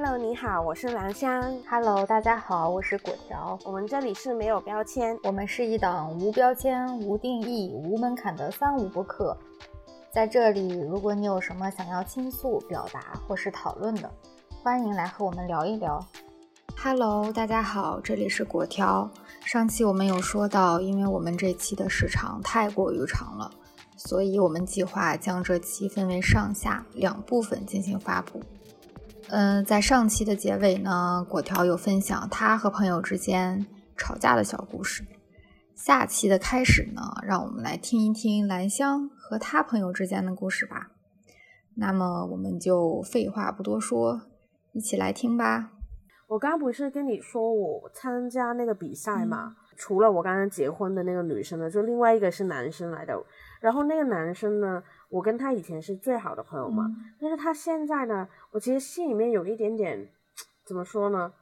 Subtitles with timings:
[0.00, 1.52] Hello，你好，我是兰香。
[1.68, 3.58] Hello，大家好，我是果条。
[3.64, 9.36] 我们这里是没有标签，我们是一档无标签、无定义、无门槛的三无播客。
[10.12, 14.08] 在这里，如果你有什么想要倾诉、表达或是讨论的，
[14.62, 16.06] 欢迎来和我们聊一聊。
[16.80, 19.10] Hello，大家好，这里是果条。
[19.44, 23.50] 上期我们有说到，因为我们这期的时长太过于长了，
[23.96, 28.40] 所以我们计划将这期分为上下两部分进行发布。
[29.30, 35.04] 嗯，在上期的结尾呢，果条有分享他和朋友之间吵架的小故事。
[35.74, 40.92] 下期的开始呢，让我们来听一听兰香和他朋友之间的故事吧。
[41.76, 44.22] 那么我们就废话不多说，
[44.72, 45.72] 一起来听吧。
[46.28, 49.48] 我刚不是跟你说我参加那个比赛嘛？
[49.48, 53.14] 嗯、除了我刚刚结婚的那个女生呢，就另外一个是男生来的。
[53.60, 60.06] 然后那个男生呢，我跟他以前是最好的朋友嘛，嗯、但是他现在呢，我其实心里面有一点点，
[60.64, 61.32] 怎么说呢？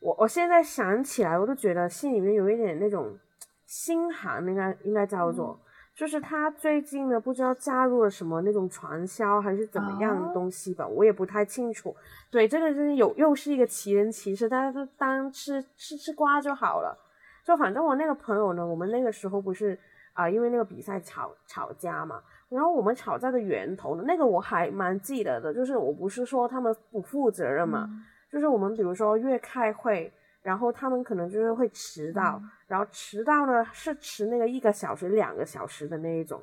[0.00, 3.18] 我我现在想起来，我都觉得心里面有一点那种
[3.66, 11.94] 心寒，应该应该叫做，嗯、就是他最近呢，不知道加入了什么那种传销还是怎么样的东西吧，哦、我也不太清楚。
[12.30, 16.96] 对，这个是有又是一个奇人奇事，大家都当吃吃吃瓜就好了。
[17.44, 19.76] 就反正我那个朋友呢，我们那个时候不是。
[20.12, 22.20] 啊、呃，因为那个比赛吵吵架嘛，
[22.50, 30.12] 然后我们吵架的源头呢，那个我还蛮记得的，就是我不是说他们不负责任嘛，嗯、就是我们比如说越开会，
[30.42, 36.42] 然后他们可能就是会迟到，嗯、然后迟到呢是迟那个一个小时、两个小时的那一种。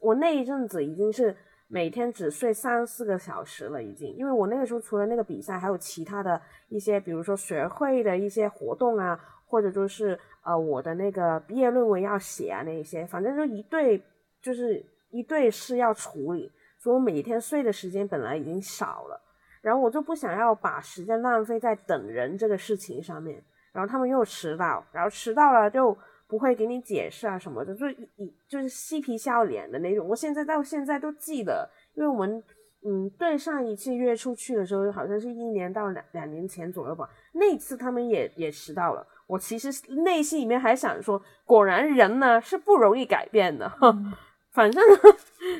[0.00, 1.34] 我那一阵子已经是
[1.68, 9.18] 每天只睡三四个小时了，已经，因为我那个时候除了那个比赛，还有其他的一些，比如说学会的一些活动啊。
[9.48, 14.02] 或者就是呃我的那个毕业论文要写啊那一些，反正就一对
[14.42, 19.20] 就是一堆事要处理，所以我每天睡的时间本来已经少了，
[19.62, 25.96] 然后我就不想要把时间浪费在等人这个事情上面，然后他们又迟到，然后迟到了就
[26.28, 32.42] 不会给你解释啊什么的，就一就是嬉皮笑脸的那种，我现在到现在都记得，因为我们。
[32.88, 37.08] 嗯，对上一次约出去的时候，好像是一年到两两年前左右吧。
[37.32, 39.04] 那次他们也也迟到了。
[39.26, 39.70] 我其实
[40.04, 43.68] 内心里面还想说，果然人呢是不容易改变的。
[44.56, 44.82] 反正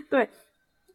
[0.09, 0.29] 对，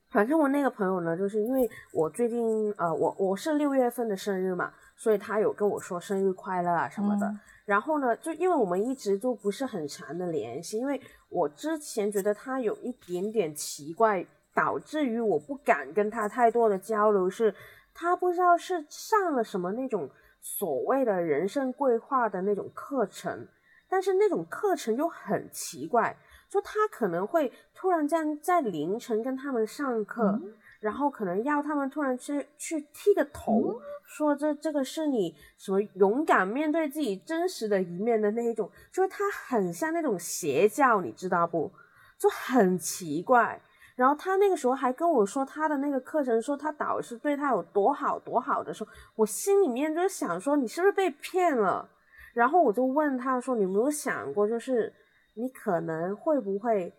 [0.10, 7.28] 反正我那个朋友呢，就是因为我最近呃，我我是六月份的生日嘛，所以他有跟我说生日快乐啊什么的。
[7.28, 14.26] 嗯、然后呢，就因为我们一直都不是很长的联系，因为我之前觉得他有一点点奇怪。
[14.54, 17.56] 导致于我不敢跟他太多的交流，是
[17.94, 20.10] 他不知道是上了什么那种
[20.42, 23.48] 所谓的人生规划的那种课程，
[23.88, 26.14] 但是那种课程又很奇怪，
[26.52, 41.72] 就他可能会突然间在凌晨跟他们上课，嗯、然后可能要他们突然去去剃个头，嗯、说这这个是你什么勇敢面对自己真实的一面的那一种，就是他很像那种邪教，你知道不？
[42.20, 43.62] 就很奇怪。
[43.96, 51.88] 然后他那个时候还跟我说他的那个课程，说他导师对他有多好多好的时候，我心里面就想说你是不是被骗了？
[52.34, 54.92] 然后我就问他说你有没有想过，就是
[55.34, 56.94] 你可能会不会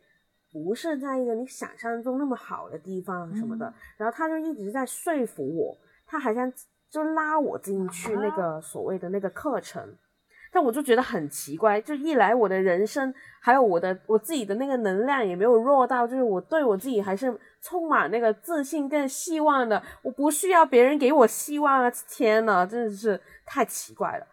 [0.53, 3.67] 不是在一个你想象中那么好的地方什么的？
[3.67, 5.77] 嗯、然后他就一直在说服我，
[6.07, 6.53] 他好像
[6.91, 9.97] 就拉我进去那个所谓的那个课程。
[10.55, 21.91] 但我就觉得很奇怪，就一来我的人生，还有我的我自己的那个能量也没有弱到，就是我对我自己还是充满那个自信跟希望的，我不需要别人给我希望啊！
[22.07, 24.27] 天呐，真的是太奇怪了。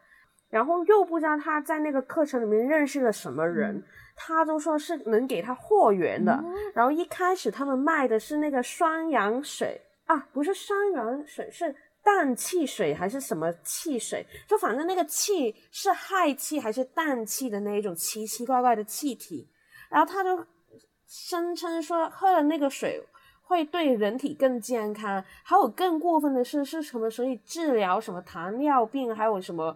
[0.49, 3.83] 然后又不知道他在那个课程里面认识了什么人，嗯、
[4.15, 6.33] 他都说是能给他货源的。
[6.33, 11.75] 嗯、然后一开始他们卖的是那个双氧水啊，不是双氧水是。
[12.01, 14.25] 氮气水还是什么汽水？
[14.47, 19.47] 就反正那个气是氦气还是氮气的那一种奇奇怪怪的气体，
[19.91, 20.43] 然后他就
[21.05, 23.05] 声称说喝了那个水
[23.43, 27.09] 会对人体更健康，还有更过分的是是什么？
[27.09, 29.75] 所以治疗什么糖尿病，还有什么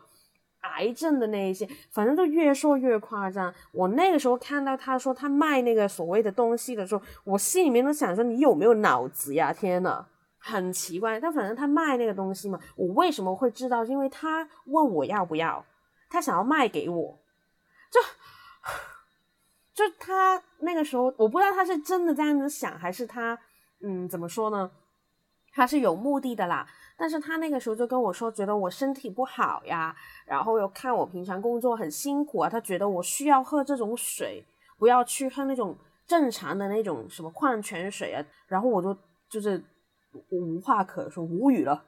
[0.63, 3.53] 癌症的那一些，反正就越说越夸张。
[3.71, 9.53] 我那个时候看到他说他卖那个所谓的东西的时候，我心里面都想说你有没有脑子呀？
[9.53, 10.05] 天呐！
[10.45, 13.85] 很奇怪，但反正他卖那个东西嘛，我为什么会知道？
[13.85, 15.65] 因为他问我要不要，
[16.09, 17.17] 他想要卖给我，
[17.89, 18.01] 就
[19.73, 23.39] 就他那个时候，我不知道他是真的这样子想，还是他
[23.81, 24.69] 嗯怎么说呢？
[25.53, 26.67] 他是有目的的啦。
[26.97, 29.95] 但是他那个时候就跟我说，觉得我身体不好呀，
[30.25, 34.43] 然后又看我平常工作很辛苦啊，他觉得我需要喝这种水，
[34.77, 35.75] 不要去喝那种
[36.05, 38.25] 正常的那种什么矿泉水啊。
[38.47, 38.97] 然后我就
[39.29, 39.63] 就是。
[40.29, 41.83] 无话可说，无语了。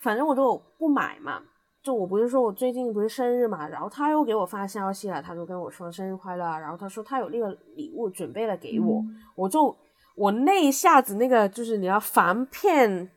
[0.00, 1.40] 反正我就不买嘛。
[1.82, 9.02] 就我不是说我最近不是生日嘛，然后他又给我发消息了，他就跟我说生日快乐，然后他说他有那个礼物准备了给我，
[9.34, 9.74] 我就
[10.16, 13.10] 我那一下子那个就是你要防骗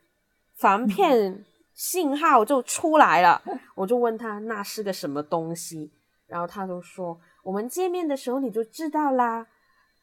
[0.59, 3.41] 防骗信号就出来了，
[3.75, 5.91] 我就问他那是个什么东西，
[6.27, 9.47] 然后他就说我们见面的时候你就知道啦，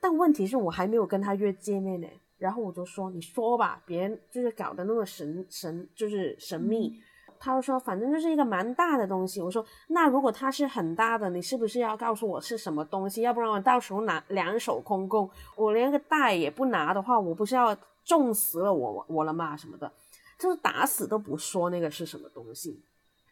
[0.01, 2.09] 但问题是我还没有跟他约见面呢，
[2.39, 7.01] 然后我就说你说吧，别人就是搞得那么神神就是神秘。
[7.39, 9.43] 他就说，反正就是一个蛮大的东西。
[9.43, 13.21] 我说，那如果它是很大的，你是不是要告诉我是什么东西？
[13.21, 17.77] 要不然我到时候拿两手空空，我连个袋也不拿的话，我不是要
[18.07, 19.55] 重死了我我了吗？
[19.55, 19.93] 什么的，
[20.39, 22.83] 就是打死都不说那个是什么东西。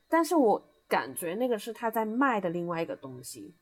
[0.09, 3.55] 但是我感觉那个是他在卖的另外一个东西，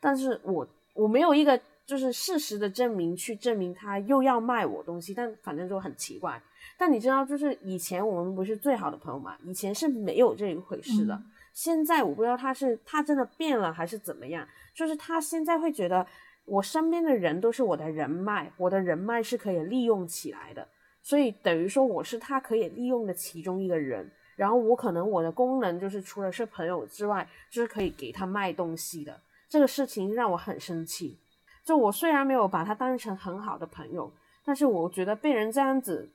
[0.00, 6.40] 但是我我没有一个就是事实的证明去证明他又要卖我东西，但反正就很奇怪。
[6.76, 9.36] 但你知道，就是以前我们不是最好的朋友嘛？
[9.44, 11.20] 以前是没有这一回事的。
[11.52, 14.46] 现在我不知道他是他真的变了还是怎么样。
[14.74, 16.06] 就是他现在会觉得
[16.44, 20.68] 我身边的人都是我的人脉，我的人脉是可以利用起来的。
[21.08, 24.12] 所以等于说我是他可以利用的其中一个人。
[24.36, 29.18] 然后我可能我的功能就是除了是朋友之外，就是可以给他卖东西的。
[29.48, 31.18] 这个事情让我很生气。
[31.64, 34.12] 就我虽然没有把他当成很好的朋友，
[34.44, 36.10] 但是我觉得被人这样子。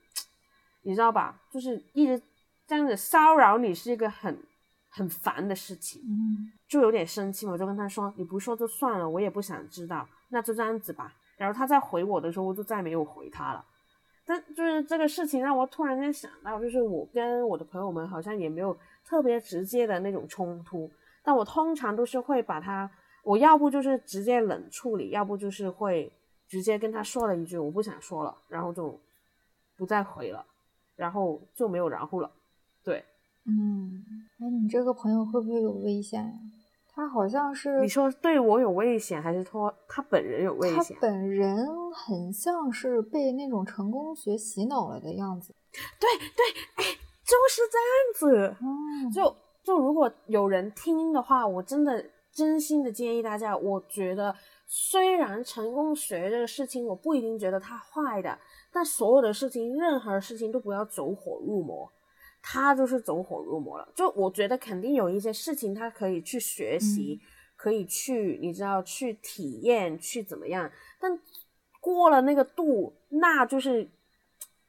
[0.82, 1.42] 你知道吧？
[1.50, 2.22] 就是一直
[2.64, 4.38] 这样子骚扰你是一个很
[4.90, 7.52] 很烦的事情，嗯，就有点生气嘛。
[7.52, 13.64] 我就跟他说：“你不说就算了，我也不想知道，那就这样子吧。”然后他再回我的时候，我就再没有回他了。
[14.26, 20.90] 但就是这个事情让我突然间想到，就是我跟我的朋友们好像也没有特别直接的那种冲突，
[21.22, 22.90] 但我通常都是会把他，
[23.22, 26.12] 我要不就是直接冷处理，要不就是会
[26.48, 28.98] 直接跟他说了一句我不想说了，然后就
[29.76, 30.44] 不再回了。
[30.96, 32.30] 然后就没有然后了，
[32.84, 33.04] 对，
[33.46, 34.00] 嗯，
[34.38, 36.32] 哎，你这个朋友会不会有危险呀？
[36.94, 40.96] 他好像是你说对我有危险，还是说他本人有危险？
[40.96, 45.52] 他本人很像是被那种成功学洗脑了的样子。
[45.98, 46.84] 对对，哎，
[47.24, 48.56] 就是这样子。
[48.60, 54.32] 嗯，就就如果有人听的话，我真的真心的建议大家，我觉得
[54.66, 58.38] 虽然成功学这个事情，我不一定觉得它坏的。
[58.72, 61.90] 但所有的事情，任何事情都不要走火入魔，
[62.46, 63.88] 他就是走火入魔了。
[63.94, 67.18] 就我觉得肯定有一些事情，他可以去学习，
[67.56, 70.70] 可以去，你知道，去体验，去怎么样。
[71.00, 71.18] 但
[71.80, 73.88] 过了那个度，那就是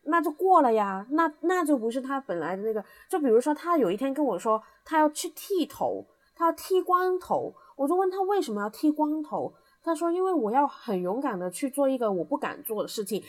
[0.03, 2.81] 那就过了呀，那那就不是他本来的那个。
[3.09, 9.53] 就比如说，他有一天跟我说，他要去剃头，他要剃光头，我就问他为什么要剃光头。
[9.83, 13.21] 他说：“因为我要很勇敢的去做一个我不敢做的事情。”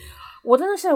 [0.43, 0.87] 我真的是，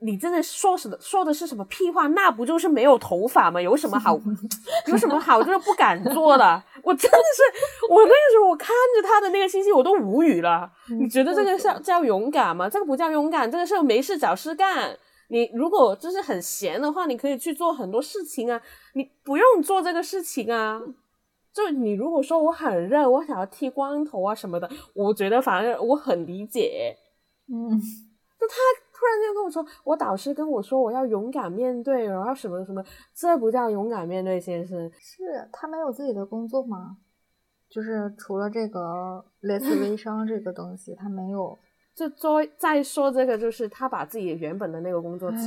[0.00, 2.06] 你真的说什么，说的是什么屁话？
[2.08, 3.60] 那不就是没有头发吗？
[3.60, 4.18] 有什么好？
[4.86, 6.62] 有什么好就是不敢做的？
[6.82, 7.42] 我真的是，
[7.90, 10.70] 我那个时候我看着他的那个信息，我都无语了。
[11.00, 12.68] 你觉得这个叫叫勇敢吗？
[12.68, 14.96] 这个不叫勇敢，这个是没事找事干。
[15.30, 18.60] 你如果就是很闲的话，你可以去做很多事情啊，
[18.94, 20.80] 你不用做这个事情啊。
[21.52, 26.96] 就你如果说我很热，我想要剃光头啊什么的，我觉得反正我很理解。
[27.52, 27.76] 嗯，
[28.38, 28.54] 就他
[28.98, 32.82] 突然间跟我说，我导师跟我说我要勇敢面对，然后什么什么，
[33.14, 34.90] 这不叫勇敢面对，先生。
[34.98, 36.96] 是他没有自己的工作吗？
[37.70, 41.56] 就是除了这个类似微商这个东西，他没有。
[41.94, 45.38] 就说再说这个，就是他把自己原本的那个工作辞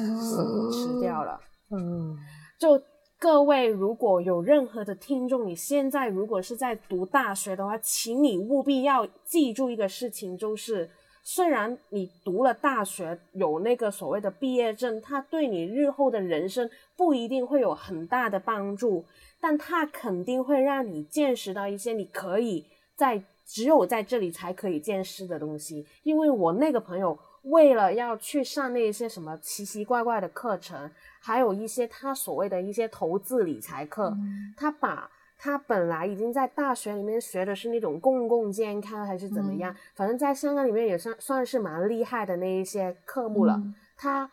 [0.71, 1.39] 辞掉了。
[1.71, 2.15] 嗯，
[2.57, 2.81] 就。
[3.23, 10.89] 各位，如果有任何的听众，你现在如果是在读大学的话，请你务必要记住一个事情，就是
[11.23, 19.05] 虽然你读了大学，有那个所谓的毕业证，它对你日后的人生不一定会有很大的帮助，
[19.39, 25.85] 但它肯定会让你见识到一些你可以在只有在这里才可以见识的东西。
[26.03, 30.89] 因为我那个朋友为了要去上那些什么奇奇怪怪的课程。
[31.23, 34.11] 还有一些他所谓的一些投资理财课，
[34.57, 35.07] 他把
[35.43, 43.59] 他本来已经在大学里面学的是那种公共健康还是怎么样，反正在香港里面也算算是蛮厉害的那一些科目了，
[43.97, 44.29] 他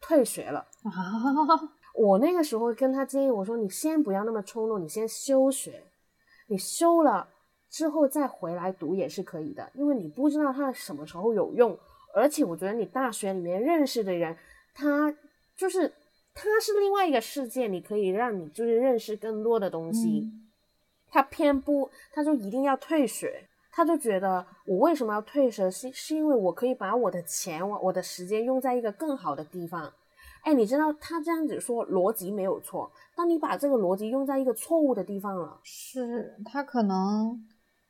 [0.00, 0.66] 退学了。
[1.94, 5.84] 我那个时候跟他建议我说：“你先不要那么冲动，你先休学，
[6.48, 7.28] 你休了
[7.70, 11.78] 之后再回来读也是可以的，因为你不知道他什么时候有用，
[12.12, 14.36] 而且我觉得你大学里面认识的人，
[14.74, 15.14] 他
[15.54, 15.92] 就是。”
[16.40, 20.24] 他是另外一个世界，你可以让你就是认识更多的东西。
[21.10, 25.70] 他偏不，他就一定要退学，他就觉得我为什么要退学？
[25.70, 29.92] 是是因为我可以把我的钱、我我的时间用在一个更好的地方。
[30.42, 37.44] 哎，你知道他这样子说逻辑没有错，当你把这个逻辑用在一个错误的地方了，是他可能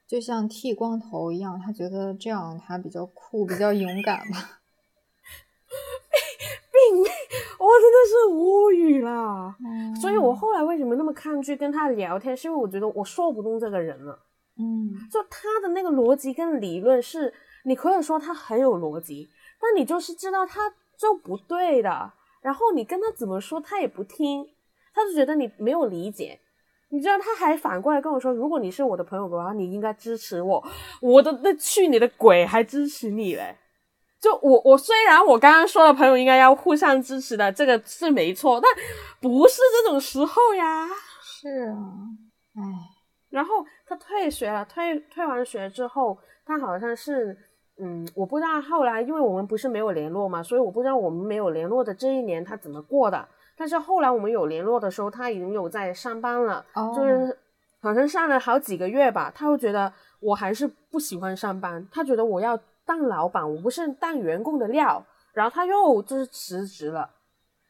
[0.06, 4.57] 就像剃光头一样，他觉得这样他比较酷，比较勇敢吧。
[7.58, 9.54] 我真的是无语了。
[9.64, 14.18] 嗯所以我后来为什么那么抗拒跟他聊天，是因为我觉得我说不动这个人了。
[14.58, 17.32] 嗯就他的那个逻辑跟理论是，
[17.64, 19.28] 你可以说他很有逻辑，
[19.60, 22.12] 但你就是知道他就不对的。
[22.40, 24.46] 然后你跟他怎么说，他也不听，
[24.94, 26.38] 他就觉得你没有理解。
[26.90, 30.64] 你知道，他还反过来跟我说，如果你是我的朋友的话，你应该支持我。
[31.02, 33.54] 我的那去你的鬼，还支持你嘞！
[34.20, 38.70] 就我我虽然我刚刚说了，朋友应该要互相支持的，这个是没错，但
[39.20, 40.88] 不是这种时候呀。
[41.22, 41.76] 是啊，
[42.56, 42.62] 唉，
[43.30, 47.36] 然后他退学了，退退完学之后，他好像是，
[47.80, 53.28] 嗯，我不知道后来，因为我们不是没有联络嘛，所以我不知道我们没有联络的这一年他怎么过的。
[53.56, 57.38] 但是后来我们有联络的时候，他已经有在上班了，哦，就是
[57.80, 62.58] 好像上了好几个月吧，他会觉得我还是不喜欢上班，他觉得我要
[62.88, 65.04] 当老板，我不是当员工的料，
[65.34, 67.08] 然后他又就是辞职了，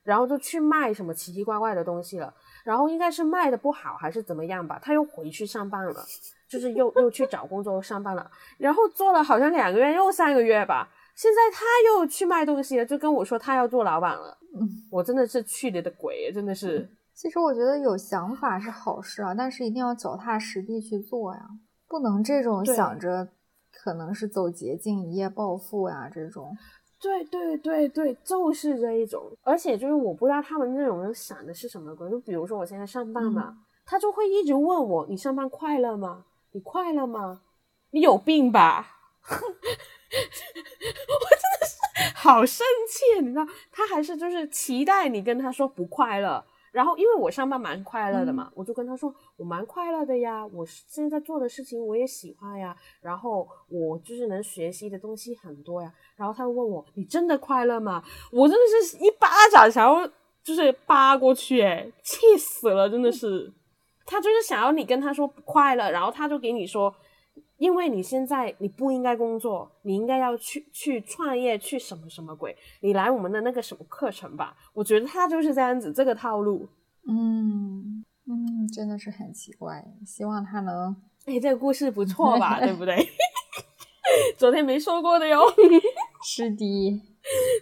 [0.04, 2.32] 然后就去卖什么奇奇怪怪的东西了，
[2.64, 6.04] 然后应该是卖的不好还是怎么样吧，他又回去上班了，
[6.48, 14.68] 就是又 又去找工作上班了，然后做了好像两个月又三个月吧，现在他又去卖东西了，就跟我说他要做老板了，嗯。
[14.90, 16.88] 我真的是去你的鬼，真的是。
[17.12, 21.40] 其实我觉得有想法是好事啊，但是一定要脚踏实地去做呀，
[21.88, 23.28] 不能这种想着
[23.82, 26.56] 可能是走捷径一夜暴富呀这种。
[27.00, 32.10] 对对对对，就是这一种，而且就是我不知道他们那种人想的是什么鬼。
[32.10, 33.56] 就比如说我现在上班嘛，
[33.86, 36.24] 他就会一直问我：“你上班快乐吗？
[36.50, 37.42] 你快乐吗？
[37.92, 38.96] 你有病吧？”
[39.30, 39.36] 我
[41.30, 41.76] 真的是
[42.16, 46.44] 好生气，你知道，他还是就是期待你跟他说不快乐。
[46.72, 55.92] 然后因为我上班蛮快乐的嘛，我就跟他说我蛮快乐的呀，我现在做的事情我也喜欢呀，然后我就是能学习的东西很多呀。
[56.16, 58.02] 然后他问我你真的快乐吗？
[58.32, 60.10] 我真的是一巴掌想要
[60.42, 63.52] 就是扒过去，哎，气死了，真的是。
[64.10, 66.90] 他就是想要你跟他说不快乐，然后他就给你说，
[67.58, 74.56] 因为你现在你不应该工作，你应该要去去创业，去什么什么鬼，你来我们的那个什么课程吧。
[74.72, 76.68] 我觉得他就是这样子这个套路。
[77.06, 80.94] 嗯嗯，真的是很奇怪，希望他能
[81.26, 82.60] 哎，这个故事不错吧？
[82.64, 82.96] 对不对？
[84.36, 85.40] 昨天没说过的哟。
[86.24, 87.02] 是的。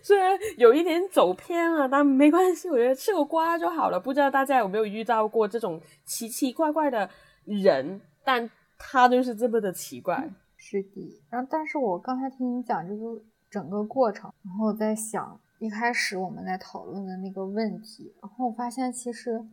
[0.02, 3.98] 虽然有一点走偏了，但没关系，我觉得吃个瓜就好了。
[3.98, 7.08] 不知道大家有没有遇到过这种奇奇怪怪的
[7.44, 10.30] 人，但他就是这么的奇怪。
[10.56, 19.46] 是的，然后但是我刚才听你讲这个整个过程，然后我在想一开始我们在讨论的那个问题，然后我发现其实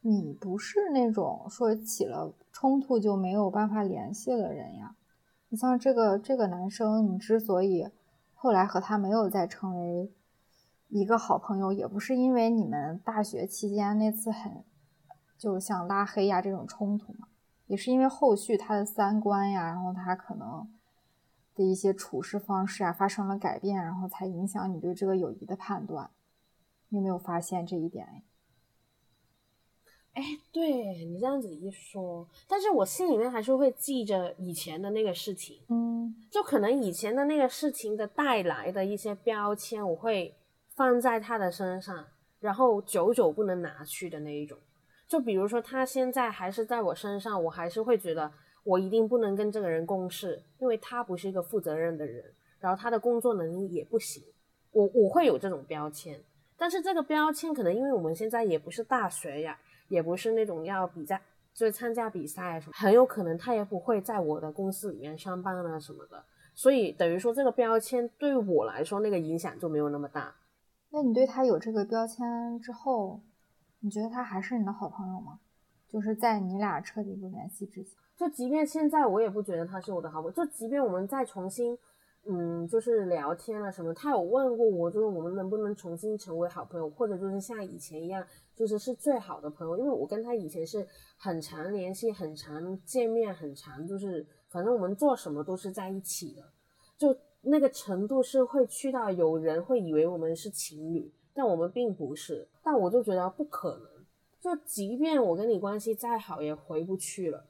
[0.00, 4.96] 你不是那种说起了冲突就没有办法联系的人呀。
[5.48, 7.88] 你像这个这个男生，你之所以
[8.34, 10.10] 后来和他没有再成为
[10.88, 14.64] 一个好朋友，也不是因为你们大学期间那次很
[15.38, 17.28] 就像拉黑呀这种冲突嘛。
[17.66, 20.68] 也是因为后续他的三观呀，然后他可能
[21.54, 26.10] 的一些处事方式啊发生了改变，然后才影响你对这个友谊的判断。
[26.88, 28.22] 你有没有发现这一点？
[30.12, 40.34] 哎，对你这样子一说，但是我心里面还是会记着以前的那个事情，嗯就可能以前的那个事情的带来的一些标签，我会
[40.74, 42.06] 放在他的身上，
[42.40, 44.56] 然后久久不能拿去的那一种。
[45.08, 48.32] 就比如说他现在还是在我身上，我还是会觉得
[48.64, 52.24] 我一定不能跟这个人共事，因为他不是一个负责任的人，
[52.58, 54.22] 然后他的工作能力也不行，
[54.72, 56.20] 我我会有这种标签。
[56.56, 59.58] 但是这个标签可能因为我们现在也不是大学呀，
[59.88, 61.22] 也不是那种要比赛，
[61.54, 70.34] 就是参加比赛什么，很有可能他也不会在我的公司里面上班啊什么的，所以等于说这个标签对我来说那个影响就没有那么大。
[70.90, 73.20] 那你对他有这个标签之后，
[73.86, 75.38] 你觉得他还是你的好朋友吗？
[75.86, 77.92] 就是在你俩彻底不联系之前。
[78.16, 81.78] 就即便现在我也不觉得他是我的好朋友，就即便我们再重新，
[82.24, 88.26] 嗯，就是聊天了什么，他有问过我，就是我们能不能重新成为好朋友，或者就是像以前一样，
[88.56, 89.78] 就是是最好的朋友。
[89.78, 90.84] 因为我跟他以前是
[91.16, 96.42] 很常联系、很常见面、很常就是反正我们做什么都是在一起的，
[96.98, 102.48] 就那个程度是会去到有人会以为我们是情侣，但我们并不是。
[102.64, 104.04] 但我就觉得不可能，
[104.40, 107.44] 就即便我跟你关系再好，也回不去了。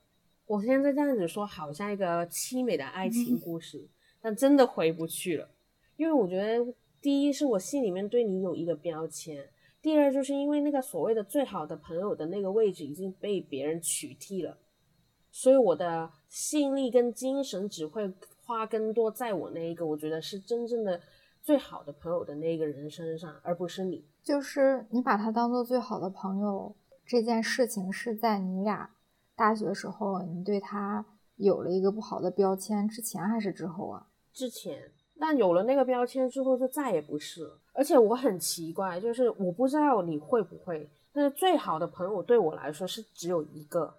[0.46, 3.88] 我现在这样子说，好像一个凄美的爱情故事，
[4.20, 5.48] 但真的回不去了。
[5.96, 9.48] 因为我觉得，第一是我心里面对你有一个标签，
[9.80, 14.58] 第二就是因为那个所谓的最好的朋友的那个位置已经被别人取替了，
[15.30, 18.12] 所以我的吸引力跟精神只会
[18.44, 21.00] 花更多在我那一个我觉得是真正的
[21.46, 24.04] 最好的朋友的那个人身上，而不是你。
[24.20, 26.74] 就是你把他当做最好的朋友
[27.06, 28.90] 这件事情，是在你俩
[29.36, 34.08] 大学时候你对他有了一个不好的标签之前还是之后啊？
[34.32, 34.90] 之前。
[35.20, 37.56] 但有了那个标签之后，就再也不是了。
[37.72, 43.94] 而且我很奇怪，就是我不知道你会不会，但是最好的朋友对我来说是只有一个，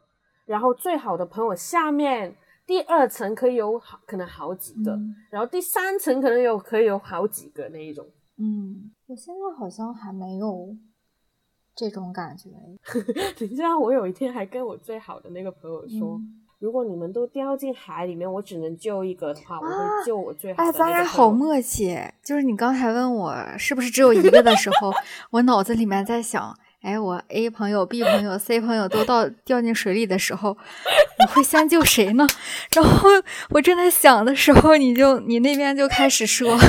[0.46, 2.36] 然后最好的朋友下面
[2.68, 5.00] 第二层可以有好可能好几个，
[5.32, 8.06] 然后第三层可能有可以有好几个那一种。
[8.38, 10.76] 嗯，我现在好像还没有
[11.74, 12.50] 这种感觉。
[13.40, 16.22] 你知道，我有一天还跟我最好的那个朋友说。
[16.60, 20.64] 如果你们都掉进海里面，我只能救一个的话，我会救我最好的。
[20.64, 21.96] 哎，咱俩好默契。
[22.24, 24.92] 就是你刚才问我是不是只有一个的时候，
[25.30, 32.26] 我脑子里面在想，哎，我 A 朋友、B 朋友、C 朋友都到掉进水里的时候，我会先救谁呢？
[32.74, 33.10] 然后
[33.50, 36.62] 我正在想的时候，你就你那边就开始说，好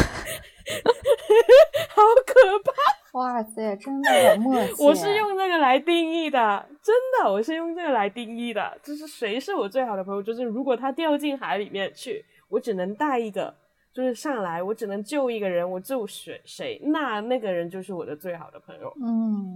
[2.26, 2.72] 可怕。
[3.12, 4.74] 哇塞，真的很默契！
[4.84, 8.78] 我是用这个来定义的，真的，我是用这个来定义的。
[8.82, 10.22] 就是谁是我最好的朋友？
[10.22, 13.52] 就是如果他掉进海里面去，我只能带一个，
[13.94, 18.92] 就是上来，我只能救一个人，我救谁谁，那那个人就是我的最好的朋友。
[19.02, 19.54] 嗯，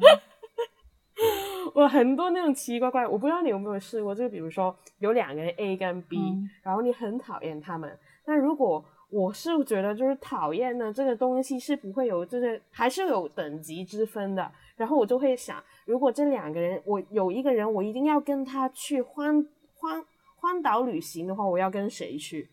[1.75, 6.19] 我很多那种奇奇怪怪，我不知道你有没有试过，就比如说有两个人 A 跟 B，
[6.63, 14.51] 然后你很讨厌他们，但如果我是觉得，就是讨厌呢，这个东西是不会有，就是还是有等级之分的。
[14.77, 20.05] 然后我就会想，如果这两个人，我有一个人，我一定要跟他去荒荒
[20.37, 22.49] 荒岛旅行的话，我要跟谁去？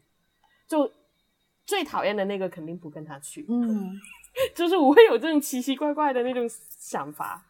[0.68, 0.92] 就
[1.66, 3.46] 最讨厌的那个肯定不跟他去。
[3.50, 3.98] 嗯，
[4.54, 7.46] 就是我会有这种奇奇怪怪的那种想法。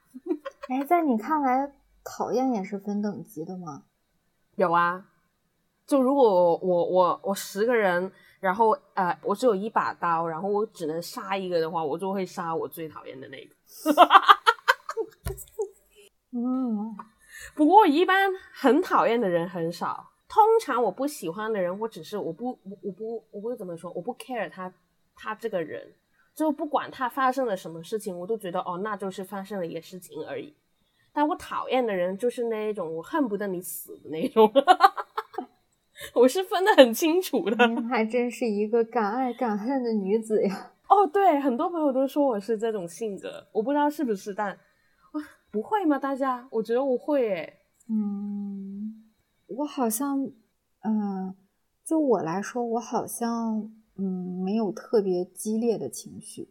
[0.70, 3.86] 哎，在你看来，讨厌也是分等级的吗？
[4.56, 5.08] 有啊。
[5.88, 8.12] 就如果我我我十个人。
[8.40, 13.54] 然后，呃，我只有一把刀，然后我只能杀一个的话，我就会杀我最讨厌的那个。
[16.32, 16.96] 嗯，
[17.54, 20.10] 不过一般很讨厌的人很少。
[20.30, 24.74] 通常我不喜欢的人，我只是我不我我不我不会怎么说，我不 care 他
[25.14, 25.94] 他这个人，
[26.34, 30.56] 就不管他发生了什么事情，我都觉得哦，那就是发生了一个事情而已。
[31.20, 34.50] 但我讨厌的人就是那一种，我恨不得你死的那种。
[36.16, 37.58] 我是分得很清楚的，
[37.90, 40.72] 还真是一个敢爱敢恨的女子呀。
[40.88, 44.58] 哦，对，很多朋友都说我是这种性格，我不知道是不是，但
[45.52, 46.00] 不会吗？
[46.00, 47.60] 大家，我觉得我会诶。
[47.90, 49.04] 嗯，
[49.48, 50.26] 我好像，
[50.86, 51.36] 嗯，
[51.84, 56.48] 就我来说，我好像，嗯，没有特别激烈的情绪，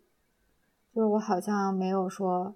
[0.95, 2.55] 就是我好像没有说，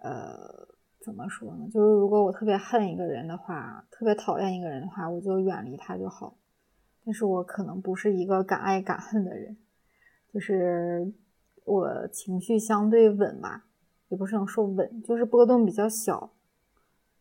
[0.00, 0.68] 呃。
[1.08, 1.66] 怎么说呢？
[1.72, 6.36] 就是如果我特别恨一个人的话，特别讨厌一个人的话，我就远离他就好。
[7.02, 9.56] 但是我可能不是一个敢爱敢恨的人，
[10.34, 11.10] 就是
[11.64, 13.64] 我情绪相对稳吧，
[14.08, 16.30] 也不是能说稳，就是波动比较小。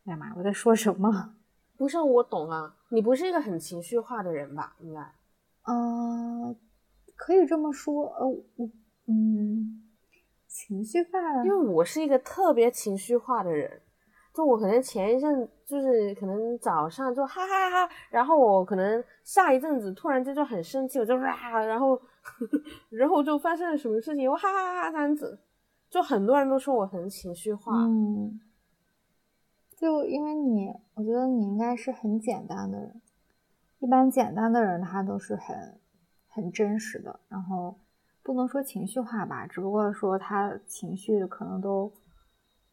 [0.03, 1.35] 哎呀妈，我在说什么？
[1.77, 4.75] 不是我懂啊，你不是一个很情绪化的人吧？
[4.81, 4.99] 应该，
[5.63, 6.53] 嗯，
[7.15, 8.07] 可以这么说。
[8.19, 8.69] 呃，我，
[9.05, 9.86] 嗯。
[10.57, 13.79] 情绪化，因为我是一个特别情绪化的人，
[14.33, 22.01] 就我可能前一阵就是可能早上就哈哈哈，然后我可能下一阵子突然间就很生气，我就哇，然后
[22.89, 25.39] 然后就发生了什么事情，我哈哈哈这样子，
[25.91, 28.39] 就很多人都说我很情绪化，嗯，
[29.75, 32.99] 就因为你，我觉得你应该是很简单的人，
[33.77, 35.79] 一般简单的人他都是很
[36.27, 37.77] 很真实的，然后。
[38.27, 41.93] 不能说情绪化吧，只不过说他情绪可能都，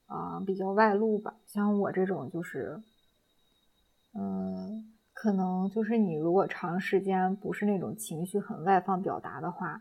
[0.06, 1.36] 啊比较外露吧。
[1.46, 2.82] 像我这种就是，
[4.14, 9.80] 嗯，可能就是你如果长时间不是那种情绪很外放表达的话，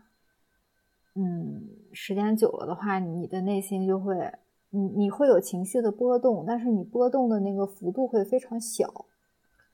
[1.16, 4.32] 嗯，时间久了的话，你的内心就会，
[4.70, 9.06] 你你会有情绪的波动，但是你波动的那个幅度会非常小。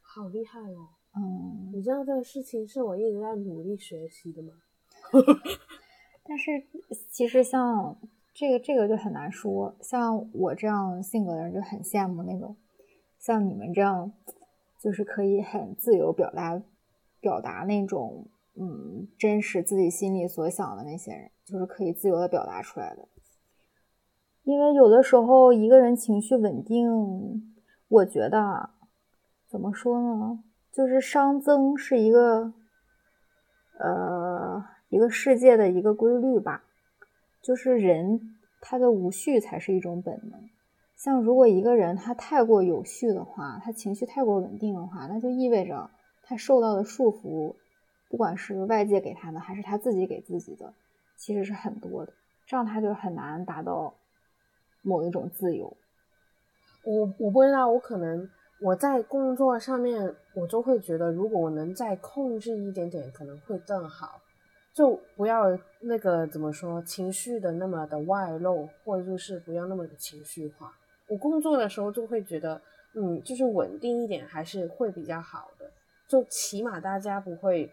[0.00, 0.88] 好厉害哦！
[1.14, 4.54] 嗯，你知道这个事情是我一直在努力学习的吗？
[6.30, 6.62] 但是
[7.10, 7.98] 其实像
[8.32, 12.56] 这个这个就很难说，像我这样性格的人就很羡慕那种，
[13.18, 14.12] 像你们这样，
[14.80, 16.62] 就是可以很自由表达
[17.18, 23.08] 表达那种嗯真实自己心里所想的那些人，就是可以自由的表达出来的。
[24.44, 27.52] 因为有的时候一个人情绪稳定，
[27.88, 28.70] 我觉得
[29.48, 32.54] 怎么说呢，就是熵增是一个
[33.80, 34.64] 呃。
[34.90, 36.62] 一个世界的一个规律吧，
[37.40, 40.50] 就是人他的无序才是一种本能。
[40.96, 45.88] 像如果一个人他太过有序的话，他情绪太过稳定的话，那就意味着
[46.22, 47.55] 他受到的束缚，
[48.11, 50.74] 不管是外界给他的，还是他自己给自己的，
[51.16, 52.12] 其实是很多的。
[52.46, 53.94] 这样他就很难达到
[54.83, 55.74] 某一种自由。
[56.85, 58.29] 我我不知道，我可能
[58.61, 64.20] 我在工作上面，我就会觉得，如果我能再控制一点点，可能会更好。
[64.72, 70.72] 就不要那个怎么说，情绪的那么的外露，或者就是不要那么的情绪化。
[71.09, 72.61] 我工作的时候就会觉得，
[72.94, 75.70] 嗯，就是稳定一点还是会比较好的。
[76.09, 77.72] 就起码大家不会，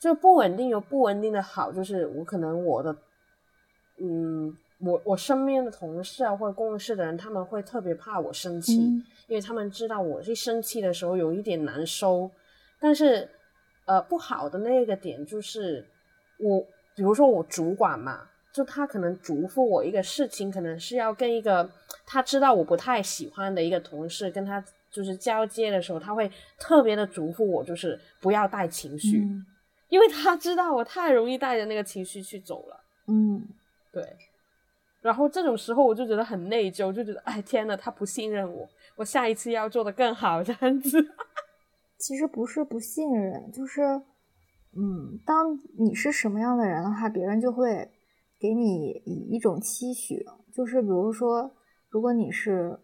[0.00, 2.96] 就不稳定有不稳定的好，就是我可能我的，
[3.98, 4.56] 嗯。
[4.78, 8.76] 我我身边的同事啊，或者共事的人，他们会特别怕我生气，
[9.26, 12.30] 因为他们知道我一生气的时候有一点难收。
[12.78, 13.26] 但是，
[13.86, 15.82] 呃，不好的那个点就是，
[16.38, 16.60] 我
[16.94, 21.68] 比如说我主管嘛，就他可能嘱咐我一个事情，可能是要跟一个
[22.06, 29.22] 他知道我不太喜欢的一个同事跟他就是交接的时候，他会特别的嘱咐我，就是不要带情绪，
[29.88, 32.80] 因为他知道我太容易带着那个情绪去走了。
[33.08, 33.46] 嗯，
[33.92, 34.04] 对。
[35.02, 40.98] 然后这种时候我就觉得很内疚，就觉得哎天呐，他不信任我，我下一次要做的更好这样子。
[41.98, 43.82] 其实不是不信任，就是，
[44.78, 47.90] 嗯，当你是什么样的人的话，别人就会
[48.38, 51.50] 给你以一种期许，就是比如说，
[51.88, 52.78] 如果你是，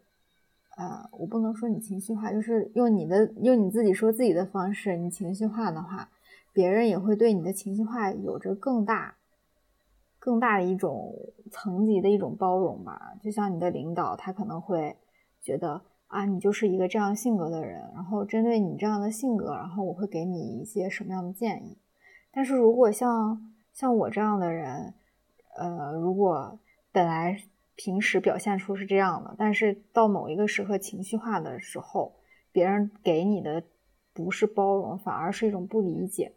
[0.76, 6.08] 呃，我不能说你情绪化，就是用你的用你自己说自己的方式，你情绪化的话，
[6.52, 9.16] 别人也会对你的情绪化有着更大。
[10.18, 11.12] 更大的一种
[11.50, 14.96] 层级的一种包容吧，就像你的领导，他可能会
[15.40, 21.76] 觉得啊，你就是一个这样性格的人，然后针对你这样的性格，然后我会给你一些什么样的建议。
[22.32, 24.94] 但是如果像像我这样的人，
[25.56, 26.58] 呃，如果
[26.90, 27.42] 本来
[27.76, 32.14] 平时表现出是这样的，但是到某一个时刻情绪化的时候，
[32.50, 33.62] 别人给你的
[34.12, 36.32] 不是包容，反而是一种不理解。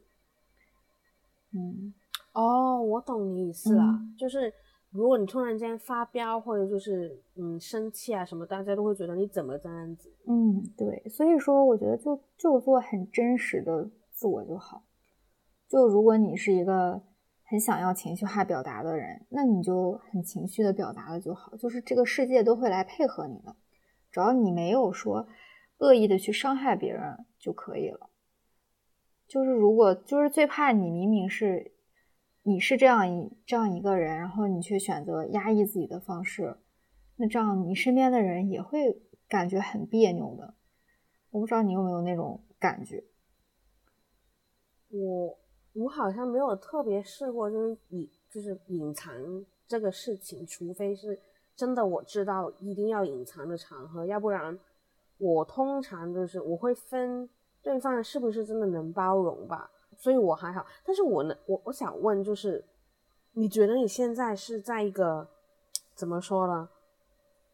[1.52, 1.94] 嗯。
[2.34, 4.54] 哦，我懂你意思了，就是
[4.90, 10.12] 如果你突然间发飙或者就是嗯生气啊什么，大家都会觉得你怎么这样子？
[10.28, 14.84] 嗯，对，所以说我觉得就就做很真实的自我就好。
[15.68, 17.02] 就如果你是一个
[17.44, 23.56] 很想要情绪化表达的人，那你就很情绪的表达了就好，就是这个世界都会来配合你的，
[24.12, 25.28] 只要你没有说
[25.78, 28.10] 恶意的去伤害别人就可以了。
[29.28, 31.72] 就是如果就是最怕你明明是。
[32.48, 36.58] 你是这样一这样一个人，然后你却选择压抑自己的方式，
[37.16, 40.54] 那这样你身边的人也会感觉很别扭的。
[41.32, 43.04] 我不知道你有没有那种感觉。
[44.90, 45.40] 我
[45.76, 49.14] 我好像没有特别试过，就是隐就是隐藏
[49.68, 51.20] 这个事情，除非是
[51.56, 54.58] 真的我知道一定要隐藏的场合，要不然
[55.18, 57.30] 我通常就是我会分
[57.62, 59.70] 对方是不是真的能包容吧。
[59.98, 62.64] 所以我还好，但是我呢，我我想问，就是
[63.34, 65.28] 你觉得你现在是在一个
[65.94, 66.68] 怎么说呢？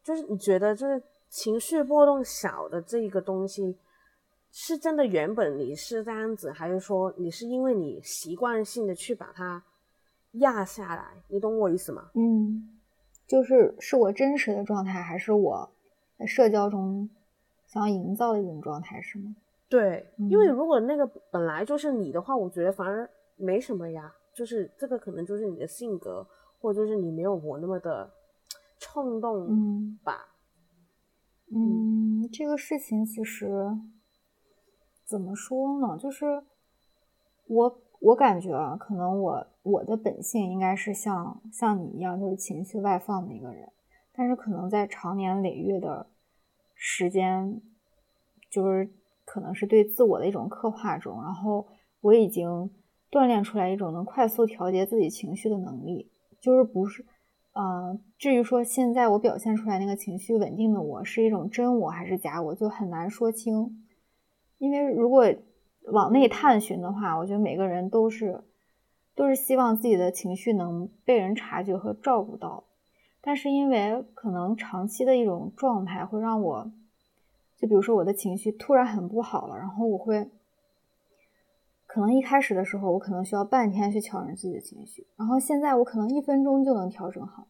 [0.04, 3.78] 就是你觉得就是情绪波动小的这一个东西，
[4.52, 9.64] 是真的原本你是这样子，还是说你是因为你习惯性的去把它
[10.34, 11.24] 压下来？
[11.28, 12.12] 你懂我意思吗？
[12.16, 12.78] 嗯，
[13.28, 15.70] 就是是我真实的状态，还是我
[16.18, 17.10] 在社交中
[17.66, 19.36] 想要营造的一种状态，是吗？
[19.70, 24.14] 对，因为如果那个本来就是你的话，我觉得反而没什么呀。
[24.34, 26.26] 就是这个可能就是你的性格，
[26.62, 28.10] 或者就是你没有我那么的
[28.80, 30.26] 冲动吧。
[31.54, 33.52] 嗯，这个事情其实
[35.12, 35.98] 怎么说呢？
[35.98, 36.42] 就是
[37.48, 43.70] 我我感觉啊，可能我我的本性应该是像像你一样，就是情绪外放的一个人，
[44.14, 46.08] 但是可能在长年累月的
[46.74, 47.62] 时间，
[48.50, 48.90] 就是。
[49.24, 51.66] 可能是对自我的一种刻画中，然后
[52.02, 52.70] 我已经
[53.10, 57.06] 锻炼出来一种能快速调节自己情绪的能力，就是不是，
[57.54, 63.86] 呃，至于说现在我表现出来那个情绪稳定的我是一种真我还是假我，就很难说清。
[64.62, 65.26] 因为如果
[65.86, 68.44] 往内探寻的话，我觉得每个人都是
[69.16, 72.66] 都是希望自己的情绪能被人察觉和照顾到，
[73.22, 76.72] 但是因为可能长期的一种状态会让我。
[77.58, 80.30] 就比如说我的情绪突然很不好了，然后我会，
[81.88, 87.48] 可能一开始的时候我可能需要半天去调整自己的情绪，然后现在我可能一分钟就能调整好，